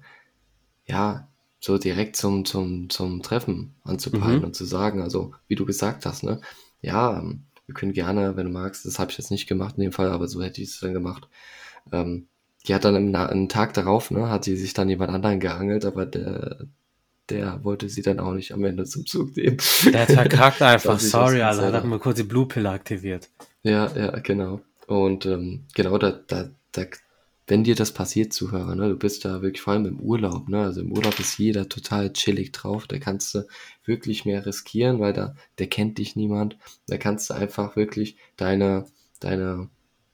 ja, 0.85 1.27
so 1.61 1.77
direkt 1.77 2.15
zum, 2.15 2.45
zum, 2.45 2.89
zum 2.89 3.21
Treffen 3.21 3.75
anzupeilen 3.83 4.39
Mhm. 4.39 4.45
und 4.45 4.55
zu 4.55 4.65
sagen, 4.65 5.01
also 5.01 5.33
wie 5.47 5.55
du 5.55 5.65
gesagt 5.65 6.05
hast, 6.05 6.23
ne, 6.23 6.41
ja, 6.81 7.19
ähm, 7.19 7.43
wir 7.69 7.75
können 7.75 7.93
gerne, 7.93 8.35
wenn 8.35 8.47
du 8.47 8.51
magst, 8.51 8.83
das 8.85 8.97
habe 8.97 9.11
ich 9.11 9.17
jetzt 9.19 9.29
nicht 9.29 9.47
gemacht 9.47 9.75
in 9.77 9.83
dem 9.83 9.91
Fall, 9.91 10.09
aber 10.09 10.27
so 10.27 10.41
hätte 10.41 10.59
ich 10.59 10.69
es 10.69 10.79
dann 10.79 10.93
gemacht. 10.93 11.27
Ähm, 11.91 12.27
die 12.67 12.73
hat 12.73 12.83
dann 12.83 12.95
im, 12.95 13.15
einen 13.15 13.47
Tag 13.47 13.75
darauf, 13.75 14.09
ne, 14.09 14.27
hat 14.27 14.43
sie 14.43 14.57
sich 14.57 14.73
dann 14.73 14.89
jemand 14.89 15.11
anderen 15.11 15.39
geangelt, 15.39 15.85
aber 15.85 16.07
der, 16.07 16.65
der 17.29 17.63
wollte 17.63 17.87
sie 17.87 18.01
dann 18.01 18.19
auch 18.19 18.33
nicht 18.33 18.53
am 18.53 18.63
Ende 18.63 18.85
zum 18.85 19.05
Zug 19.05 19.37
nehmen. 19.37 19.57
Der 19.85 20.01
hat 20.01 20.11
verkackt 20.11 20.61
einfach, 20.63 20.99
sorry, 20.99 21.43
Alter, 21.43 21.67
hat 21.67 21.73
er 21.75 21.83
mal 21.83 21.99
kurz 21.99 22.17
die 22.17 22.23
Blue-Pille 22.23 22.71
aktiviert. 22.71 23.29
Ja, 23.61 23.95
ja, 23.95 24.17
genau. 24.19 24.61
Und 24.87 25.27
ähm, 25.27 25.65
genau, 25.75 25.99
da, 25.99 26.19
da, 26.25 26.49
da, 26.71 26.85
wenn 27.49 27.63
dir 27.63 27.73
das 27.73 27.91
passiert, 27.91 28.31
Zuhörer, 28.31 28.75
ne, 28.75 28.89
du 28.89 28.95
bist 28.95 29.25
da 29.25 29.41
wirklich 29.41 29.61
vor 29.61 29.73
allem 29.73 29.87
im 29.87 29.99
Urlaub, 29.99 30.47
ne, 30.49 30.61
also 30.61 30.81
im 30.81 30.91
Urlaub 30.91 31.19
ist 31.19 31.39
jeder 31.39 31.67
total 31.67 32.13
chillig 32.13 32.51
drauf, 32.51 32.85
da 32.85 32.99
kannst 32.99 33.33
du 33.33 33.47
wirklich 33.83 34.23
mehr 34.23 34.45
riskieren, 34.45 34.99
weil 34.99 35.13
da, 35.13 35.35
der 35.57 35.65
kennt 35.65 35.97
dich 35.97 36.15
niemand, 36.15 36.57
da 36.85 36.97
kannst 36.97 37.29
du 37.29 37.33
einfach 37.33 37.75
wirklich 37.75 38.17
deine, 38.37 38.85
deine 39.19 39.67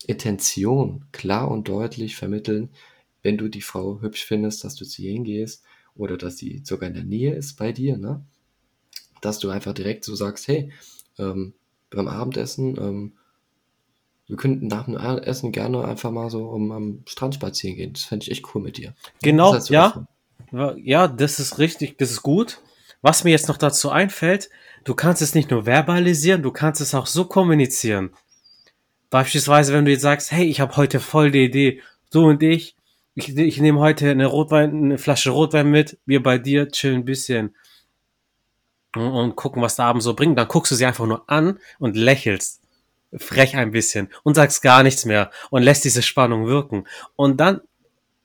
Intention 0.07 1.05
klar 1.11 1.51
und 1.51 1.67
deutlich 1.67 2.15
vermitteln, 2.15 2.69
wenn 3.21 3.37
du 3.37 3.49
die 3.49 3.61
Frau 3.61 3.99
hübsch 3.99 4.23
findest, 4.23 4.63
dass 4.63 4.75
du 4.75 4.85
zu 4.85 5.01
ihr 5.01 5.11
hingehst 5.11 5.61
oder 5.93 6.15
dass 6.15 6.37
sie 6.37 6.61
sogar 6.63 6.87
in 6.87 6.95
der 6.95 7.03
Nähe 7.03 7.35
ist 7.35 7.57
bei 7.57 7.73
dir, 7.73 7.97
ne, 7.97 8.25
dass 9.19 9.39
du 9.39 9.49
einfach 9.49 9.73
direkt 9.73 10.05
so 10.05 10.15
sagst, 10.15 10.47
hey, 10.47 10.71
ähm, 11.17 11.53
beim 11.89 12.07
Abendessen, 12.07 12.77
ähm, 12.77 13.17
wir 14.27 14.37
könnten 14.37 14.67
nach 14.67 14.85
dem 14.85 14.95
Essen 14.95 15.51
gerne 15.51 15.85
einfach 15.85 16.11
mal 16.11 16.29
so 16.29 16.47
um, 16.47 16.71
am 16.71 17.03
Strand 17.05 17.35
spazieren 17.35 17.75
gehen. 17.75 17.93
Das 17.93 18.03
fände 18.03 18.23
ich 18.23 18.31
echt 18.31 18.45
cool 18.53 18.61
mit 18.61 18.77
dir. 18.77 18.93
Genau, 19.21 19.53
hältst 19.53 19.69
du 19.69 19.73
ja. 19.73 20.05
davon? 20.51 20.83
Ja, 20.83 21.07
das 21.07 21.39
ist 21.39 21.59
richtig, 21.59 21.97
das 21.97 22.11
ist 22.11 22.23
gut. 22.23 22.59
Was 23.01 23.23
mir 23.23 23.31
jetzt 23.31 23.47
noch 23.47 23.57
dazu 23.57 23.91
einfällt, 23.91 24.49
du 24.83 24.95
kannst 24.95 25.21
es 25.21 25.35
nicht 25.35 25.51
nur 25.51 25.65
verbalisieren, 25.65 26.41
du 26.41 26.51
kannst 26.51 26.81
es 26.81 26.95
auch 26.95 27.05
so 27.05 27.25
kommunizieren. 27.25 28.11
Beispielsweise, 29.11 29.73
wenn 29.73 29.85
du 29.85 29.91
jetzt 29.91 30.01
sagst, 30.01 30.31
hey, 30.31 30.45
ich 30.45 30.59
habe 30.59 30.75
heute 30.75 30.99
voll 30.99 31.29
die 31.29 31.45
Idee, 31.45 31.81
du 32.11 32.27
und 32.27 32.41
ich, 32.41 32.75
ich, 33.13 33.37
ich 33.37 33.59
nehme 33.59 33.79
heute 33.79 34.09
eine 34.09 34.25
Rotwein, 34.25 34.75
eine 34.75 34.97
Flasche 34.97 35.29
Rotwein 35.29 35.69
mit, 35.69 35.99
wir 36.05 36.23
bei 36.23 36.37
dir 36.37 36.69
chillen 36.69 37.01
ein 37.01 37.05
bisschen 37.05 37.55
und, 38.95 39.03
und 39.03 39.35
gucken, 39.35 39.61
was 39.61 39.75
der 39.75 39.85
Abend 39.85 40.01
so 40.01 40.15
bringt. 40.15 40.37
Dann 40.37 40.47
guckst 40.47 40.71
du 40.71 40.75
sie 40.75 40.85
einfach 40.85 41.05
nur 41.05 41.29
an 41.29 41.59
und 41.79 41.95
lächelst 41.95 42.64
frech 43.17 43.55
ein 43.55 43.71
bisschen 43.71 44.09
und 44.23 44.35
sagst 44.35 44.61
gar 44.61 44.83
nichts 44.83 45.05
mehr 45.05 45.31
und 45.49 45.63
lässt 45.63 45.85
diese 45.85 46.01
Spannung 46.01 46.47
wirken. 46.47 46.85
Und 47.15 47.39
dann 47.39 47.61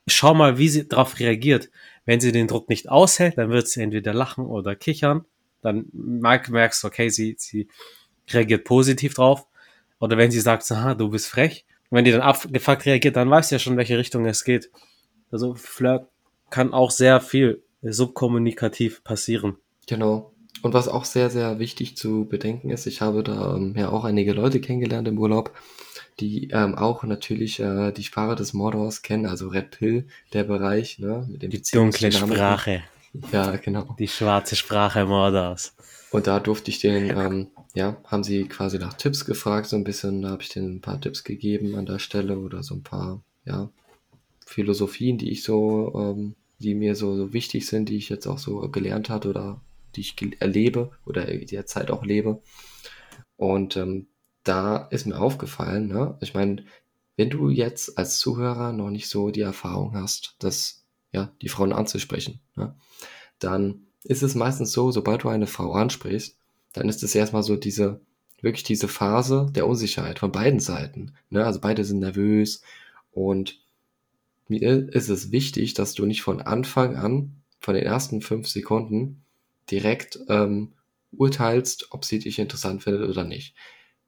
schau 0.06 0.34
mal, 0.34 0.58
wie 0.58 0.68
sie 0.68 0.88
darauf 0.88 1.18
reagiert. 1.18 1.70
Wenn 2.04 2.20
sie 2.20 2.32
den 2.32 2.48
Druck 2.48 2.68
nicht 2.68 2.88
aushält, 2.88 3.38
dann 3.38 3.50
wird 3.50 3.68
sie 3.68 3.82
entweder 3.82 4.14
lachen 4.14 4.46
oder 4.46 4.74
kichern. 4.74 5.24
Dann 5.62 5.86
merk- 5.92 6.48
merkst 6.48 6.82
du, 6.82 6.88
okay, 6.88 7.08
sie, 7.10 7.36
sie 7.38 7.68
reagiert 8.30 8.64
positiv 8.64 9.14
drauf. 9.14 9.46
Oder 10.00 10.16
wenn 10.16 10.30
sie 10.30 10.40
sagt, 10.40 10.70
aha, 10.72 10.94
du 10.94 11.10
bist 11.10 11.28
frech. 11.28 11.66
Und 11.90 11.96
wenn 11.96 12.04
die 12.04 12.12
dann 12.12 12.22
abgefuckt 12.22 12.86
reagiert, 12.86 13.16
dann 13.16 13.30
weißt 13.30 13.50
du 13.50 13.56
ja 13.56 13.58
schon, 13.58 13.74
in 13.74 13.78
welche 13.78 13.98
Richtung 13.98 14.24
es 14.26 14.44
geht. 14.44 14.70
Also 15.30 15.54
Flirt 15.54 16.08
kann 16.48 16.72
auch 16.72 16.90
sehr 16.90 17.20
viel 17.20 17.62
subkommunikativ 17.82 19.04
passieren. 19.04 19.58
Genau. 19.86 20.32
Und 20.62 20.74
was 20.74 20.88
auch 20.88 21.04
sehr, 21.04 21.30
sehr 21.30 21.58
wichtig 21.58 21.96
zu 21.96 22.26
bedenken 22.26 22.70
ist, 22.70 22.86
ich 22.86 23.00
habe 23.00 23.22
da 23.22 23.56
ähm, 23.56 23.74
ja 23.76 23.90
auch 23.90 24.04
einige 24.04 24.32
Leute 24.32 24.60
kennengelernt 24.60 25.08
im 25.08 25.18
Urlaub, 25.18 25.52
die 26.18 26.50
ähm, 26.50 26.74
auch 26.74 27.02
natürlich 27.04 27.60
äh, 27.60 27.92
die 27.92 28.04
Sprache 28.04 28.34
des 28.36 28.52
Mordors 28.52 29.02
kennen, 29.02 29.26
also 29.26 29.48
Red 29.48 29.70
Pill, 29.70 30.06
der 30.32 30.44
Bereich, 30.44 30.98
ne, 30.98 31.26
mit 31.30 31.42
dem 31.42 31.50
Die 31.50 31.62
dunkle. 31.62 32.12
Sprache. 32.12 32.82
Ja, 33.32 33.56
genau. 33.56 33.96
Die 33.98 34.06
schwarze 34.06 34.54
Sprache 34.54 35.04
Mordors. 35.04 35.74
Und 36.12 36.28
da 36.28 36.38
durfte 36.38 36.70
ich 36.70 36.78
den, 36.78 37.10
ähm, 37.10 37.48
ja, 37.74 37.96
haben 38.04 38.22
sie 38.22 38.44
quasi 38.44 38.78
nach 38.78 38.94
Tipps 38.94 39.24
gefragt, 39.24 39.66
so 39.66 39.74
ein 39.74 39.82
bisschen, 39.82 40.22
da 40.22 40.30
habe 40.30 40.42
ich 40.42 40.48
denen 40.48 40.76
ein 40.76 40.80
paar 40.80 41.00
Tipps 41.00 41.24
gegeben 41.24 41.74
an 41.74 41.86
der 41.86 41.98
Stelle 41.98 42.38
oder 42.38 42.62
so 42.62 42.76
ein 42.76 42.84
paar, 42.84 43.20
ja, 43.44 43.68
Philosophien, 44.46 45.18
die 45.18 45.30
ich 45.30 45.42
so, 45.42 45.92
ähm, 45.96 46.34
die 46.60 46.74
mir 46.74 46.94
so, 46.94 47.16
so 47.16 47.32
wichtig 47.32 47.66
sind, 47.66 47.88
die 47.88 47.96
ich 47.96 48.08
jetzt 48.08 48.26
auch 48.26 48.38
so 48.38 48.60
gelernt 48.68 49.08
hatte 49.08 49.28
oder 49.30 49.60
die 49.96 50.00
ich 50.00 50.16
erlebe 50.40 50.90
oder 51.06 51.24
derzeit 51.26 51.90
auch 51.90 52.04
lebe. 52.04 52.42
Und 53.36 53.76
ähm, 53.76 54.08
da 54.44 54.76
ist 54.90 55.06
mir 55.06 55.18
aufgefallen, 55.18 55.88
ne, 55.88 56.16
ich 56.20 56.34
meine, 56.34 56.64
wenn 57.16 57.30
du 57.30 57.50
jetzt 57.50 57.98
als 57.98 58.18
Zuhörer 58.18 58.72
noch 58.72 58.90
nicht 58.90 59.08
so 59.08 59.30
die 59.30 59.40
Erfahrung 59.40 59.94
hast, 59.94 60.36
dass, 60.38 60.84
ja, 61.12 61.32
die 61.42 61.48
Frauen 61.48 61.72
anzusprechen, 61.72 62.40
ne, 62.56 62.74
dann 63.38 63.86
ist 64.04 64.22
es 64.22 64.34
meistens 64.34 64.72
so, 64.72 64.90
sobald 64.90 65.24
du 65.24 65.28
eine 65.28 65.46
Frau 65.46 65.72
ansprichst, 65.72 66.36
dann 66.72 66.88
ist 66.88 67.02
es 67.02 67.14
erstmal 67.14 67.42
so 67.42 67.56
diese, 67.56 68.00
wirklich 68.40 68.64
diese 68.64 68.88
Phase 68.88 69.48
der 69.54 69.66
Unsicherheit 69.66 70.18
von 70.18 70.32
beiden 70.32 70.60
Seiten. 70.60 71.14
Ne? 71.28 71.44
Also 71.44 71.60
beide 71.60 71.84
sind 71.84 72.00
nervös 72.00 72.62
und 73.12 73.60
mir 74.48 74.92
ist 74.92 75.08
es 75.08 75.30
wichtig, 75.30 75.74
dass 75.74 75.94
du 75.94 76.06
nicht 76.06 76.22
von 76.22 76.40
Anfang 76.40 76.96
an, 76.96 77.42
von 77.60 77.74
den 77.74 77.84
ersten 77.84 78.20
fünf 78.20 78.48
Sekunden, 78.48 79.22
direkt 79.70 80.18
ähm, 80.28 80.72
urteilst, 81.12 81.88
ob 81.92 82.04
sie 82.04 82.18
dich 82.18 82.38
interessant 82.38 82.82
findet 82.82 83.08
oder 83.08 83.24
nicht. 83.24 83.54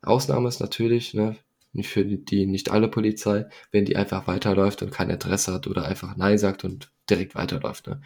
Ausnahme 0.03 0.49
ist 0.49 0.61
natürlich, 0.61 1.15
ne, 1.15 1.37
für 1.83 2.05
die, 2.05 2.25
die 2.25 2.47
nicht 2.47 2.71
alle 2.71 2.89
Polizei, 2.89 3.47
wenn 3.71 3.85
die 3.85 3.97
einfach 3.97 4.27
weiterläuft 4.27 4.83
und 4.83 4.93
kein 4.93 5.11
Interesse 5.11 5.53
hat 5.55 5.67
oder 5.67 5.87
einfach 5.87 6.17
Nein 6.17 6.39
sagt 6.39 6.65
und 6.65 6.91
direkt 7.09 7.35
weiterläuft. 7.35 7.87
Ne? 7.87 8.03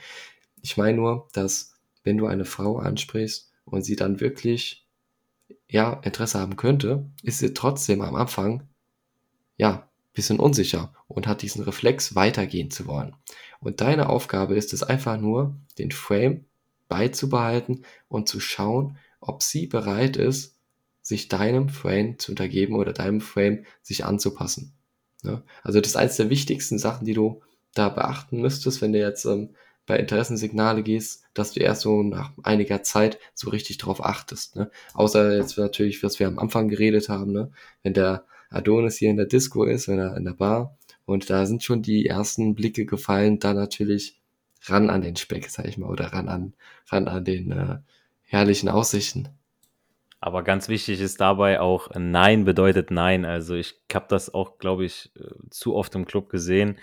Ich 0.63 0.77
meine 0.77 0.97
nur, 0.97 1.29
dass 1.33 1.75
wenn 2.05 2.19
du 2.19 2.27
eine 2.27 2.45
Frau 2.45 2.79
ansprichst 2.79 3.51
und 3.65 3.83
sie 3.83 3.97
dann 3.97 4.21
wirklich 4.21 4.87
ja 5.69 5.95
Interesse 6.05 6.39
haben 6.39 6.57
könnte, 6.57 7.11
ist 7.23 7.41
sie 7.41 7.55
trotzdem 7.55 8.03
am 8.03 8.15
Anfang 8.15 8.69
ja 9.57 9.89
bisschen 10.17 10.41
unsicher 10.41 10.93
und 11.07 11.29
hat 11.29 11.43
diesen 11.43 11.63
Reflex 11.63 12.17
weitergehen 12.17 12.71
zu 12.71 12.87
wollen. 12.87 13.15
Und 13.61 13.81
deine 13.81 14.09
Aufgabe 14.09 14.57
ist 14.57 14.73
es 14.73 14.83
einfach 14.83 15.19
nur, 15.19 15.55
den 15.79 15.93
Frame 15.93 16.46
beizubehalten 16.89 17.85
und 18.09 18.29
zu 18.29 18.41
schauen, 18.41 18.99
ob 19.21 19.43
sie 19.43 19.67
bereit 19.67 20.17
ist, 20.17 20.57
sich 21.03 21.29
deinem 21.29 21.69
Frame 21.69 22.19
zu 22.19 22.33
untergeben 22.33 22.75
oder 22.75 22.93
deinem 22.93 23.21
Frame 23.21 23.65
sich 23.83 24.05
anzupassen. 24.05 24.73
Ja? 25.23 25.43
Also 25.63 25.81
das 25.81 25.91
ist 25.91 25.97
eines 25.97 26.17
der 26.17 26.31
wichtigsten 26.31 26.79
Sachen, 26.79 27.05
die 27.05 27.15
du 27.15 27.43
da 27.75 27.89
beachten 27.89 28.41
müsstest, 28.41 28.83
wenn 28.83 28.93
du 28.93 28.99
jetzt 28.99 29.25
ähm, 29.25 29.51
bei 29.87 29.99
Interessensignale 29.99 30.83
gehst, 30.83 31.23
dass 31.33 31.53
du 31.53 31.61
erst 31.61 31.83
so 31.83 32.03
nach 32.03 32.33
einiger 32.43 32.83
Zeit 32.83 33.19
so 33.35 33.51
richtig 33.51 33.79
drauf 33.79 34.05
achtest. 34.05 34.57
Ne? 34.57 34.71
Außer 34.95 35.37
jetzt 35.37 35.57
natürlich, 35.59 36.03
was 36.03 36.19
wir 36.19 36.27
am 36.27 36.39
Anfang 36.39 36.69
geredet 36.69 37.09
haben, 37.09 37.33
ne? 37.33 37.53
wenn 37.83 37.95
der 37.95 38.25
Adonis 38.51 38.97
hier 38.97 39.11
in 39.11 39.17
der 39.17 39.27
Disco 39.27 39.65
ist, 39.65 39.89
wenn 39.89 39.99
er 39.99 40.17
in 40.17 40.25
der 40.25 40.33
Bar 40.33 40.77
und 41.05 41.31
da 41.31 41.47
sind 41.47 41.63
schon 41.63 41.83
die 41.83 42.07
ersten 42.07 42.55
Blicke 42.55 42.85
gefallen, 42.85 43.39
dann 43.39 43.57
natürlich 43.57 44.21
ran 44.69 44.91
an 44.91 45.03
den 45.03 45.17
Speck, 45.17 45.49
sag 45.51 45.67
ich 45.67 45.79
mal, 45.79 45.89
oder 45.89 46.13
ran 46.13 46.29
an, 46.29 46.55
ran 46.89 47.09
an 47.09 47.25
den 47.25 47.53
äh, 47.53 47.79
herrlichen 48.23 48.69
Aussichten. 48.69 49.29
Aber 50.21 50.43
ganz 50.43 50.69
wichtig 50.69 51.01
ist 51.01 51.21
dabei 51.21 51.61
auch, 51.61 51.91
Nein 51.95 52.45
bedeutet 52.45 52.91
Nein. 52.91 53.25
Also 53.25 53.55
ich 53.55 53.81
habe 53.93 54.07
das 54.09 54.33
auch, 54.33 54.59
glaube 54.59 54.85
ich, 54.85 55.13
äh, 55.17 55.51
zu 55.51 55.75
oft 55.75 55.95
im 55.95 56.07
Club 56.07 56.29
gesehen, 56.29 56.79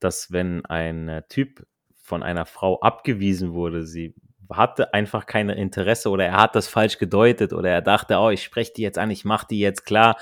dass 0.00 0.32
wenn 0.32 0.64
ein 0.66 1.08
äh, 1.08 1.22
Typ 1.28 1.66
von 1.94 2.22
einer 2.22 2.46
Frau 2.46 2.80
abgewiesen 2.80 3.52
wurde, 3.52 3.86
sie 3.86 4.14
hatte 4.50 4.94
einfach 4.94 5.26
kein 5.26 5.50
Interesse 5.50 6.08
oder 6.08 6.24
er 6.24 6.36
hat 6.38 6.54
das 6.54 6.68
falsch 6.68 6.98
gedeutet 6.98 7.52
oder 7.52 7.68
er 7.68 7.82
dachte, 7.82 8.16
oh, 8.16 8.30
ich 8.30 8.42
spreche 8.42 8.72
die 8.74 8.82
jetzt 8.82 8.96
an, 8.96 9.10
ich 9.10 9.26
mache 9.26 9.46
die 9.50 9.60
jetzt 9.60 9.84
klar, 9.84 10.16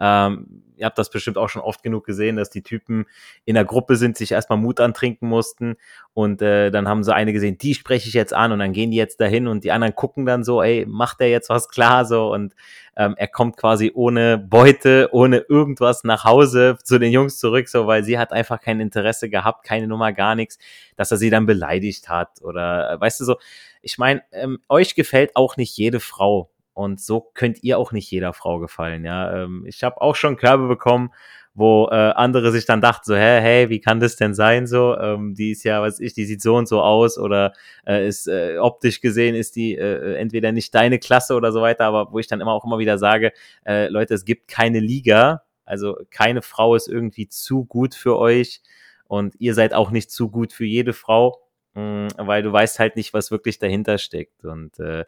Ähm, 0.00 0.62
ihr 0.80 0.86
habt 0.86 0.98
das 0.98 1.10
bestimmt 1.10 1.36
auch 1.38 1.48
schon 1.48 1.62
oft 1.62 1.82
genug 1.82 2.04
gesehen, 2.04 2.36
dass 2.36 2.50
die 2.50 2.62
Typen 2.62 3.04
in 3.44 3.54
der 3.54 3.64
Gruppe 3.64 3.96
sind, 3.96 4.16
sich 4.16 4.32
erstmal 4.32 4.58
Mut 4.58 4.80
antrinken 4.80 5.28
mussten. 5.28 5.76
Und 6.14 6.42
äh, 6.42 6.70
dann 6.70 6.88
haben 6.88 7.04
sie 7.04 7.14
eine 7.14 7.32
gesehen, 7.32 7.58
die 7.58 7.74
spreche 7.74 8.08
ich 8.08 8.14
jetzt 8.14 8.32
an 8.32 8.50
und 8.50 8.58
dann 8.58 8.72
gehen 8.72 8.90
die 8.90 8.96
jetzt 8.96 9.20
dahin 9.20 9.46
und 9.46 9.62
die 9.62 9.72
anderen 9.72 9.94
gucken 9.94 10.24
dann 10.24 10.42
so, 10.42 10.62
ey, 10.62 10.86
macht 10.88 11.20
der 11.20 11.28
jetzt 11.28 11.50
was? 11.50 11.68
Klar 11.80 12.06
so. 12.06 12.32
Und 12.32 12.54
ähm, 12.96 13.14
er 13.16 13.28
kommt 13.28 13.56
quasi 13.56 13.92
ohne 13.94 14.38
Beute, 14.38 15.10
ohne 15.12 15.38
irgendwas 15.38 16.02
nach 16.02 16.24
Hause 16.24 16.78
zu 16.82 16.98
den 16.98 17.12
Jungs 17.12 17.38
zurück, 17.38 17.68
so 17.68 17.86
weil 17.86 18.02
sie 18.02 18.18
hat 18.18 18.32
einfach 18.32 18.60
kein 18.60 18.80
Interesse 18.80 19.28
gehabt, 19.28 19.64
keine 19.64 19.86
Nummer, 19.86 20.12
gar 20.12 20.34
nichts, 20.34 20.58
dass 20.96 21.10
er 21.10 21.18
sie 21.18 21.30
dann 21.30 21.46
beleidigt 21.46 22.08
hat 22.08 22.42
oder 22.42 22.92
äh, 22.92 23.00
weißt 23.00 23.20
du 23.20 23.24
so, 23.24 23.36
ich 23.82 23.96
meine, 23.98 24.22
ähm, 24.32 24.58
euch 24.68 24.94
gefällt 24.94 25.36
auch 25.36 25.56
nicht 25.56 25.76
jede 25.76 26.00
Frau 26.00 26.50
und 26.80 26.98
so 26.98 27.20
könnt 27.34 27.62
ihr 27.62 27.78
auch 27.78 27.92
nicht 27.92 28.10
jeder 28.10 28.32
Frau 28.32 28.58
gefallen, 28.58 29.04
ja. 29.04 29.42
Ähm, 29.42 29.64
ich 29.66 29.84
habe 29.84 30.00
auch 30.00 30.16
schon 30.16 30.36
Körbe 30.36 30.66
bekommen, 30.66 31.12
wo 31.52 31.88
äh, 31.90 31.94
andere 31.94 32.52
sich 32.52 32.64
dann 32.64 32.80
dachten 32.80 33.04
so, 33.04 33.14
hä, 33.14 33.40
hey, 33.42 33.68
wie 33.68 33.80
kann 33.80 34.00
das 34.00 34.16
denn 34.16 34.32
sein 34.32 34.66
so? 34.66 34.96
Ähm, 34.96 35.34
die 35.34 35.50
ist 35.50 35.62
ja, 35.64 35.82
was 35.82 36.00
ich, 36.00 36.14
die 36.14 36.24
sieht 36.24 36.40
so 36.40 36.56
und 36.56 36.66
so 36.66 36.80
aus 36.80 37.18
oder 37.18 37.52
äh, 37.86 38.08
ist 38.08 38.28
äh, 38.28 38.56
optisch 38.58 39.02
gesehen 39.02 39.34
ist 39.34 39.56
die 39.56 39.76
äh, 39.76 40.14
entweder 40.14 40.52
nicht 40.52 40.74
deine 40.74 40.98
Klasse 40.98 41.34
oder 41.34 41.52
so 41.52 41.60
weiter, 41.60 41.84
aber 41.84 42.12
wo 42.12 42.18
ich 42.18 42.28
dann 42.28 42.40
immer 42.40 42.52
auch 42.52 42.64
immer 42.64 42.78
wieder 42.78 42.96
sage, 42.96 43.32
äh, 43.66 43.88
Leute, 43.88 44.14
es 44.14 44.24
gibt 44.24 44.48
keine 44.48 44.80
Liga, 44.80 45.42
also 45.66 45.98
keine 46.10 46.40
Frau 46.40 46.74
ist 46.76 46.88
irgendwie 46.88 47.28
zu 47.28 47.66
gut 47.66 47.94
für 47.94 48.18
euch 48.18 48.62
und 49.06 49.34
ihr 49.38 49.52
seid 49.52 49.74
auch 49.74 49.90
nicht 49.90 50.10
zu 50.10 50.30
gut 50.30 50.54
für 50.54 50.64
jede 50.64 50.94
Frau, 50.94 51.42
mh, 51.74 51.82
mm, 51.82 52.08
weil 52.26 52.42
du 52.42 52.50
weißt 52.50 52.78
halt 52.78 52.96
nicht, 52.96 53.12
was 53.12 53.30
wirklich 53.30 53.58
dahinter 53.58 53.98
steckt 53.98 54.46
und 54.46 54.78
äh, 54.80 55.04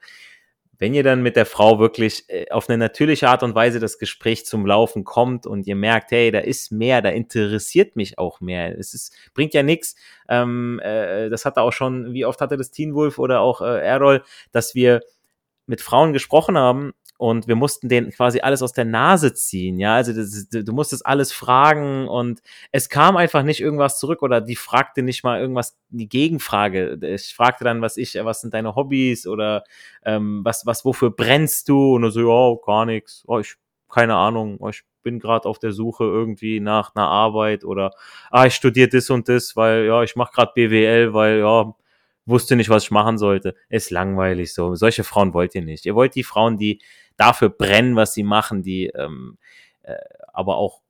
wenn 0.78 0.94
ihr 0.94 1.02
dann 1.02 1.22
mit 1.22 1.37
der 1.37 1.46
Frau 1.46 1.78
wirklich 1.78 2.28
äh, 2.28 2.50
auf 2.50 2.68
eine 2.68 2.78
natürliche 2.78 3.28
Art 3.28 3.42
und 3.42 3.54
Weise 3.54 3.78
das 3.78 3.98
Gespräch 3.98 4.46
zum 4.46 4.66
Laufen 4.66 5.04
kommt 5.04 5.46
und 5.46 5.66
ihr 5.66 5.76
merkt, 5.76 6.11
hey, 6.11 6.30
da 6.30 6.40
ist 6.40 6.72
mehr, 6.72 7.02
da 7.02 7.11
interessiert 7.11 7.96
mich 7.96 8.18
auch 8.18 8.40
mehr. 8.40 8.78
Es 8.78 8.94
ist, 8.94 9.14
bringt 9.35 9.54
ja 9.54 9.62
nichts. 9.62 9.94
Ähm, 10.28 10.80
äh, 10.82 11.28
das 11.28 11.44
hatte 11.44 11.61
auch 11.62 11.72
schon, 11.72 12.12
wie 12.12 12.24
oft 12.24 12.40
hatte 12.40 12.56
das 12.56 12.70
Teen 12.70 12.94
Wolf 12.94 13.18
oder 13.18 13.40
auch 13.40 13.61
äh, 13.61 13.80
Errol, 13.80 14.22
dass 14.50 14.74
wir 14.74 15.02
mit 15.66 15.80
Frauen 15.80 16.12
gesprochen 16.12 16.58
haben 16.58 16.92
und 17.22 17.46
wir 17.46 17.54
mussten 17.54 17.88
den 17.88 18.11
quasi 18.11 18.40
alles 18.40 18.62
aus 18.62 18.72
der 18.72 18.85
Nase 18.85 19.32
ziehen, 19.32 19.78
ja, 19.78 19.94
also 19.94 20.12
das, 20.12 20.48
du 20.48 20.72
musstest 20.72 21.06
alles 21.06 21.32
fragen 21.32 22.08
und 22.08 22.42
es 22.72 22.88
kam 22.88 23.16
einfach 23.16 23.44
nicht 23.44 23.61
irgendwas 23.61 24.00
zurück 24.00 24.22
oder 24.22 24.40
die 24.40 24.56
fragte 24.56 25.04
nicht 25.04 25.22
mal 25.22 25.40
irgendwas, 25.40 25.78
die 25.90 26.08
Gegenfrage. 26.08 26.98
Ich 27.00 27.32
fragte 27.32 27.62
dann, 27.62 27.80
was 27.80 27.96
ich, 27.96 28.16
was 28.24 28.40
sind 28.40 28.54
deine 28.54 28.74
Hobbys 28.74 29.28
oder 29.28 29.62
ähm, 30.04 30.40
was, 30.42 30.66
was, 30.66 30.85
wofür 30.85 31.12
brennst 31.12 31.68
du? 31.68 31.94
Und 31.94 32.11
so, 32.11 32.28
ja, 32.28 32.56
gar 32.66 32.87
nichts, 32.87 33.22
oh, 33.28 33.38
ich, 33.38 33.54
keine 33.88 34.16
Ahnung, 34.16 34.56
oh, 34.58 34.70
ich 34.70 34.82
bin 35.04 35.20
gerade 35.20 35.48
auf 35.48 35.61
der 35.61 35.70
Suche 35.70 36.02
irgendwie 36.02 36.58
nach 36.58 36.96
einer 36.96 37.06
Arbeit 37.06 37.62
oder 37.64 37.92
ah, 38.32 38.46
ich 38.46 38.54
studiere 38.56 38.88
das 38.88 39.11
und 39.11 39.28
das, 39.28 39.54
weil 39.54 39.85
ja, 39.85 40.02
ich 40.02 40.16
mache 40.16 40.32
gerade 40.32 40.50
BWL, 40.56 41.14
weil 41.14 41.38
ja, 41.38 41.72
wusste 42.26 42.56
nicht, 42.56 42.68
was 42.68 42.85
ich 42.85 42.90
machen 42.90 43.18
sollte. 43.18 43.54
Ist 43.68 43.90
langweilig 43.90 44.54
so. 44.54 44.74
Solche 44.74 45.04
Frauen 45.04 45.35
wollt 45.35 45.54
ihr 45.54 45.62
nicht. 45.62 45.87
Ihr 45.87 45.94
wollt 45.94 46.14
die 46.14 46.24
Frauen, 46.24 46.58
die 46.58 46.80
dafür 47.16 47.51
brennen, 47.51 47.96
was 47.96 48.14
sie 48.14 48.22
machen, 48.22 48.62
die 48.62 48.87
ähm, 48.87 49.38
äh, 49.83 49.96
aber 50.33 50.57
auch 50.57 50.81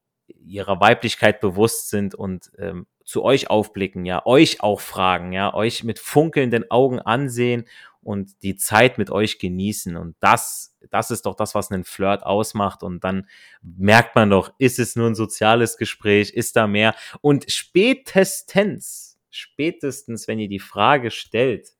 ihrer 0.44 0.80
Weiblichkeit 0.80 1.40
bewusst 1.40 1.90
sind 1.90 2.14
und 2.14 2.50
ähm, 2.58 2.86
zu 3.04 3.24
euch 3.24 3.50
aufblicken, 3.50 4.04
ja, 4.04 4.24
euch 4.26 4.60
auch 4.60 4.80
fragen, 4.80 5.32
ja, 5.32 5.52
euch 5.54 5.84
mit 5.84 5.98
funkelnden 5.98 6.70
Augen 6.70 7.00
ansehen 7.00 7.66
und 8.02 8.42
die 8.42 8.56
Zeit 8.56 8.98
mit 8.98 9.10
euch 9.10 9.38
genießen. 9.38 9.96
Und 9.96 10.16
das, 10.20 10.76
das 10.90 11.10
ist 11.10 11.26
doch 11.26 11.34
das, 11.34 11.54
was 11.54 11.70
einen 11.70 11.84
Flirt 11.84 12.24
ausmacht. 12.24 12.82
Und 12.82 13.04
dann 13.04 13.28
merkt 13.62 14.14
man 14.14 14.30
doch, 14.30 14.52
ist 14.58 14.78
es 14.78 14.96
nur 14.96 15.08
ein 15.08 15.14
soziales 15.14 15.76
Gespräch, 15.76 16.30
ist 16.30 16.56
da 16.56 16.66
mehr? 16.66 16.94
Und 17.20 17.50
spätestens, 17.50 19.18
spätestens, 19.30 20.26
wenn 20.26 20.38
ihr 20.38 20.48
die 20.48 20.58
Frage 20.58 21.10
stellt, 21.10 21.72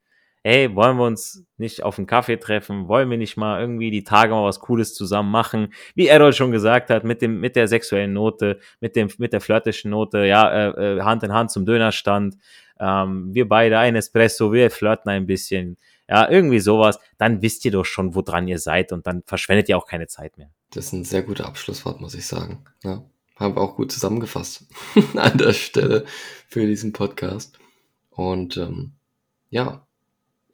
hey, 0.44 0.74
wollen 0.74 0.96
wir 0.96 1.04
uns 1.04 1.44
nicht 1.56 1.82
auf 1.82 1.98
einen 1.98 2.06
Kaffee 2.06 2.36
treffen? 2.36 2.88
Wollen 2.88 3.10
wir 3.10 3.16
nicht 3.16 3.36
mal 3.36 3.60
irgendwie 3.60 3.90
die 3.90 4.02
Tage 4.02 4.32
mal 4.32 4.44
was 4.44 4.60
Cooles 4.60 4.94
zusammen 4.94 5.30
machen? 5.30 5.72
Wie 5.94 6.08
Errol 6.08 6.32
schon 6.32 6.50
gesagt 6.50 6.90
hat, 6.90 7.04
mit 7.04 7.22
dem, 7.22 7.40
mit 7.40 7.54
der 7.54 7.68
sexuellen 7.68 8.12
Note, 8.12 8.58
mit 8.80 8.96
dem, 8.96 9.08
mit 9.18 9.32
der 9.32 9.40
flirtischen 9.40 9.90
Note, 9.90 10.24
ja, 10.24 10.50
äh, 10.50 10.96
äh, 10.96 11.00
Hand 11.02 11.22
in 11.22 11.32
Hand 11.32 11.52
zum 11.52 11.64
Dönerstand. 11.64 12.36
Ähm, 12.80 13.32
wir 13.32 13.48
beide 13.48 13.78
ein 13.78 13.94
Espresso, 13.94 14.52
wir 14.52 14.70
flirten 14.70 15.10
ein 15.10 15.26
bisschen. 15.26 15.76
Ja, 16.08 16.28
irgendwie 16.28 16.58
sowas. 16.58 16.98
Dann 17.16 17.40
wisst 17.40 17.64
ihr 17.64 17.70
doch 17.70 17.84
schon, 17.84 18.14
woran 18.14 18.48
ihr 18.48 18.58
seid 18.58 18.92
und 18.92 19.06
dann 19.06 19.22
verschwendet 19.24 19.68
ihr 19.68 19.78
auch 19.78 19.86
keine 19.86 20.08
Zeit 20.08 20.36
mehr. 20.36 20.50
Das 20.70 20.86
ist 20.86 20.92
ein 20.92 21.04
sehr 21.04 21.22
guter 21.22 21.46
Abschlusswort, 21.46 22.00
muss 22.00 22.14
ich 22.14 22.26
sagen. 22.26 22.64
Ja, 22.82 23.04
haben 23.36 23.54
wir 23.54 23.60
auch 23.60 23.76
gut 23.76 23.92
zusammengefasst 23.92 24.66
an 25.14 25.38
der 25.38 25.52
Stelle 25.52 26.04
für 26.48 26.66
diesen 26.66 26.92
Podcast. 26.92 27.58
Und 28.10 28.56
ähm, 28.56 28.92
ja, 29.48 29.86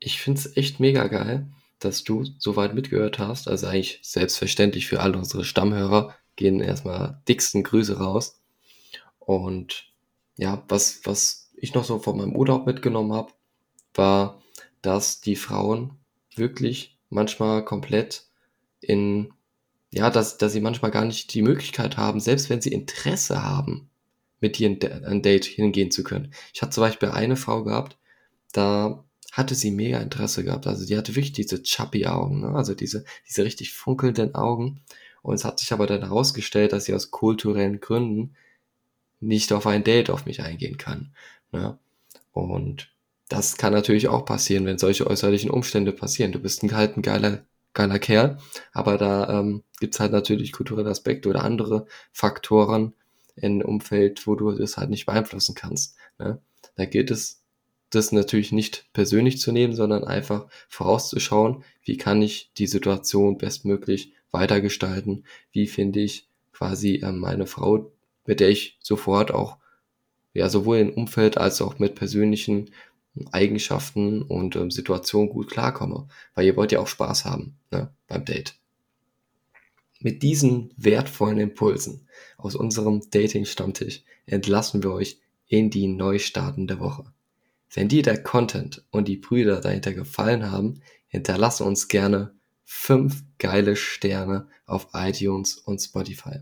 ich 0.00 0.20
finde 0.20 0.40
es 0.40 0.56
echt 0.56 0.80
mega 0.80 1.06
geil, 1.08 1.48
dass 1.78 2.04
du 2.04 2.24
so 2.38 2.56
weit 2.56 2.74
mitgehört 2.74 3.18
hast. 3.18 3.48
Also 3.48 3.66
eigentlich 3.66 4.00
selbstverständlich 4.02 4.87
für 4.87 5.00
alle 5.00 5.18
unsere 5.18 5.44
Stammhörer 5.44 6.14
gehen 6.37 6.61
erstmal 6.61 7.20
dicksten 7.28 7.62
Grüße 7.62 7.98
raus. 7.98 8.40
Und 9.18 9.92
ja, 10.37 10.64
was, 10.68 11.00
was 11.04 11.50
ich 11.56 11.74
noch 11.74 11.84
so 11.84 11.98
von 11.98 12.16
meinem 12.16 12.37
Urlaub 12.37 12.66
mitgenommen 12.66 13.12
habe, 13.12 13.32
war, 13.94 14.42
dass 14.82 15.20
die 15.20 15.37
Frauen 15.37 15.98
wirklich 16.34 16.96
manchmal 17.11 17.64
komplett 17.64 18.24
in, 18.80 19.32
ja, 19.90 20.11
dass, 20.11 20.38
dass 20.38 20.52
sie 20.52 20.61
manchmal 20.61 20.92
gar 20.92 21.04
nicht 21.04 21.34
die 21.34 21.42
Möglichkeit 21.42 21.96
haben, 21.96 22.20
selbst 22.20 22.48
wenn 22.50 22.61
sie 22.61 22.72
Interesse 22.72 23.42
haben, 23.42 23.90
mit 24.40 24.58
dir 24.58 24.68
ein 25.04 25.22
Date 25.22 25.46
hingehen 25.46 25.90
zu 25.90 26.04
können. 26.04 26.32
Ich 26.54 26.62
hatte 26.62 26.70
zum 26.72 26.82
Beispiel 26.82 27.08
eine 27.08 27.37
Frau 27.37 27.64
gehabt, 27.64 27.98
da 28.52 29.04
hatte 29.32 29.54
sie 29.54 29.70
mega 29.70 29.98
Interesse 29.98 30.44
gehabt. 30.44 30.66
Also 30.66 30.86
die 30.86 30.96
hatte 30.96 31.14
wirklich 31.14 31.32
diese 31.32 31.62
chubby 31.62 32.06
Augen, 32.06 32.40
ne? 32.40 32.48
also 32.54 32.74
diese, 32.74 33.04
diese 33.28 33.44
richtig 33.44 33.72
funkelnden 33.72 34.34
Augen. 34.34 34.80
Und 35.22 35.34
es 35.34 35.44
hat 35.44 35.58
sich 35.58 35.72
aber 35.72 35.86
dann 35.86 36.02
herausgestellt, 36.02 36.72
dass 36.72 36.84
sie 36.84 36.94
aus 36.94 37.10
kulturellen 37.10 37.80
Gründen 37.80 38.34
nicht 39.20 39.52
auf 39.52 39.66
ein 39.66 39.84
Date 39.84 40.10
auf 40.10 40.26
mich 40.26 40.42
eingehen 40.42 40.78
kann. 40.78 41.12
Ne? 41.52 41.78
Und 42.32 42.88
das 43.28 43.56
kann 43.56 43.72
natürlich 43.72 44.08
auch 44.08 44.24
passieren, 44.24 44.64
wenn 44.64 44.78
solche 44.78 45.06
äußerlichen 45.06 45.50
Umstände 45.50 45.92
passieren. 45.92 46.32
Du 46.32 46.38
bist 46.38 46.62
ein, 46.62 46.74
halt 46.74 46.96
ein 46.96 47.02
geiler, 47.02 47.44
geiler 47.74 47.98
Kerl, 47.98 48.38
aber 48.72 48.96
da 48.96 49.40
ähm, 49.40 49.62
gibt's 49.80 50.00
halt 50.00 50.12
natürlich 50.12 50.52
kulturelle 50.52 50.90
Aspekte 50.90 51.28
oder 51.28 51.44
andere 51.44 51.86
Faktoren 52.12 52.94
im 53.36 53.60
Umfeld, 53.60 54.26
wo 54.26 54.34
du 54.34 54.52
das 54.52 54.76
halt 54.76 54.90
nicht 54.90 55.06
beeinflussen 55.06 55.54
kannst. 55.54 55.96
Ne? 56.18 56.40
Da 56.76 56.84
gilt 56.86 57.10
es 57.10 57.38
das 57.90 58.12
natürlich 58.12 58.53
nicht 58.53 58.87
persönlich 58.92 59.40
zu 59.40 59.53
nehmen, 59.53 59.74
sondern 59.74 60.05
einfach 60.05 60.46
vorauszuschauen, 60.68 61.64
wie 61.83 61.96
kann 61.96 62.22
ich 62.22 62.51
die 62.59 62.66
Situation 62.66 63.38
bestmöglich 63.38 64.12
weitergestalten, 64.31 65.24
wie 65.53 65.66
finde 65.66 66.01
ich 66.01 66.29
quasi 66.53 66.96
äh, 66.96 67.12
meine 67.12 67.46
Frau, 67.46 67.92
mit 68.27 68.40
der 68.40 68.51
ich 68.51 68.79
sofort 68.81 69.33
auch 69.33 69.59
ja 70.35 70.48
sowohl 70.48 70.79
im 70.79 70.92
Umfeld 70.92 71.38
als 71.38 71.62
auch 71.62 71.79
mit 71.79 71.94
persönlichen 71.94 72.70
Eigenschaften 73.33 74.22
und 74.22 74.55
ähm, 74.57 74.70
Situationen 74.70 75.31
gut 75.31 75.51
klarkomme, 75.51 76.09
weil 76.35 76.46
ihr 76.46 76.57
wollt 76.57 76.72
ja 76.72 76.81
auch 76.81 76.87
Spaß 76.87 77.24
haben 77.24 77.57
ne, 77.70 77.90
beim 78.07 78.24
Date. 78.24 78.55
Mit 80.01 80.22
diesen 80.22 80.72
wertvollen 80.77 81.38
Impulsen 81.38 82.07
aus 82.37 82.55
unserem 82.55 83.03
Dating-Stammtisch 83.11 84.05
entlassen 84.27 84.83
wir 84.83 84.92
euch 84.92 85.18
in 85.48 85.70
die 85.70 85.88
Neustarten 85.88 86.68
Woche. 86.79 87.12
Wenn 87.72 87.88
dir 87.88 88.02
der 88.02 88.22
Content 88.22 88.85
und 88.90 89.09
die 89.09 89.16
Brüder 89.16 89.61
dahinter 89.61 89.92
gefallen 89.92 90.50
haben, 90.50 90.81
hinterlasse 91.07 91.64
uns 91.64 91.88
gerne 91.88 92.35
fünf 92.64 93.24
geile 93.38 93.76
Sterne 93.76 94.48
auf 94.66 94.88
iTunes 94.94 95.57
und 95.57 95.78
Spotify. 95.78 96.40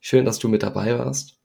Schön, 0.00 0.24
dass 0.24 0.38
du 0.38 0.48
mit 0.48 0.62
dabei 0.62 0.98
warst. 0.98 1.38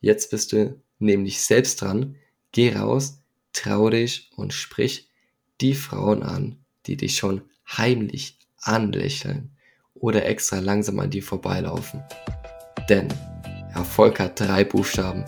Jetzt 0.00 0.30
bist 0.30 0.52
du 0.52 0.80
nämlich 0.98 1.40
selbst 1.40 1.80
dran. 1.80 2.16
Geh 2.52 2.74
raus, 2.74 3.20
trau 3.52 3.90
dich 3.90 4.30
und 4.36 4.52
sprich 4.52 5.08
die 5.60 5.74
Frauen 5.74 6.22
an, 6.22 6.64
die 6.86 6.96
dich 6.96 7.16
schon 7.16 7.42
heimlich 7.68 8.38
anlächeln 8.60 9.56
oder 9.94 10.26
extra 10.26 10.58
langsam 10.58 10.98
an 10.98 11.10
dir 11.10 11.22
vorbeilaufen. 11.22 12.02
Denn 12.88 13.08
Erfolg 13.74 14.18
hat 14.20 14.38
drei 14.38 14.64
Buchstaben. 14.64 15.24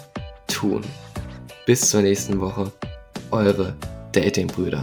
Tun. 0.49 0.85
Bis 1.67 1.89
zur 1.89 2.03
nächsten 2.03 2.41
Woche 2.41 2.73
eure 3.35 3.75
Datingbrüder. 4.13 4.81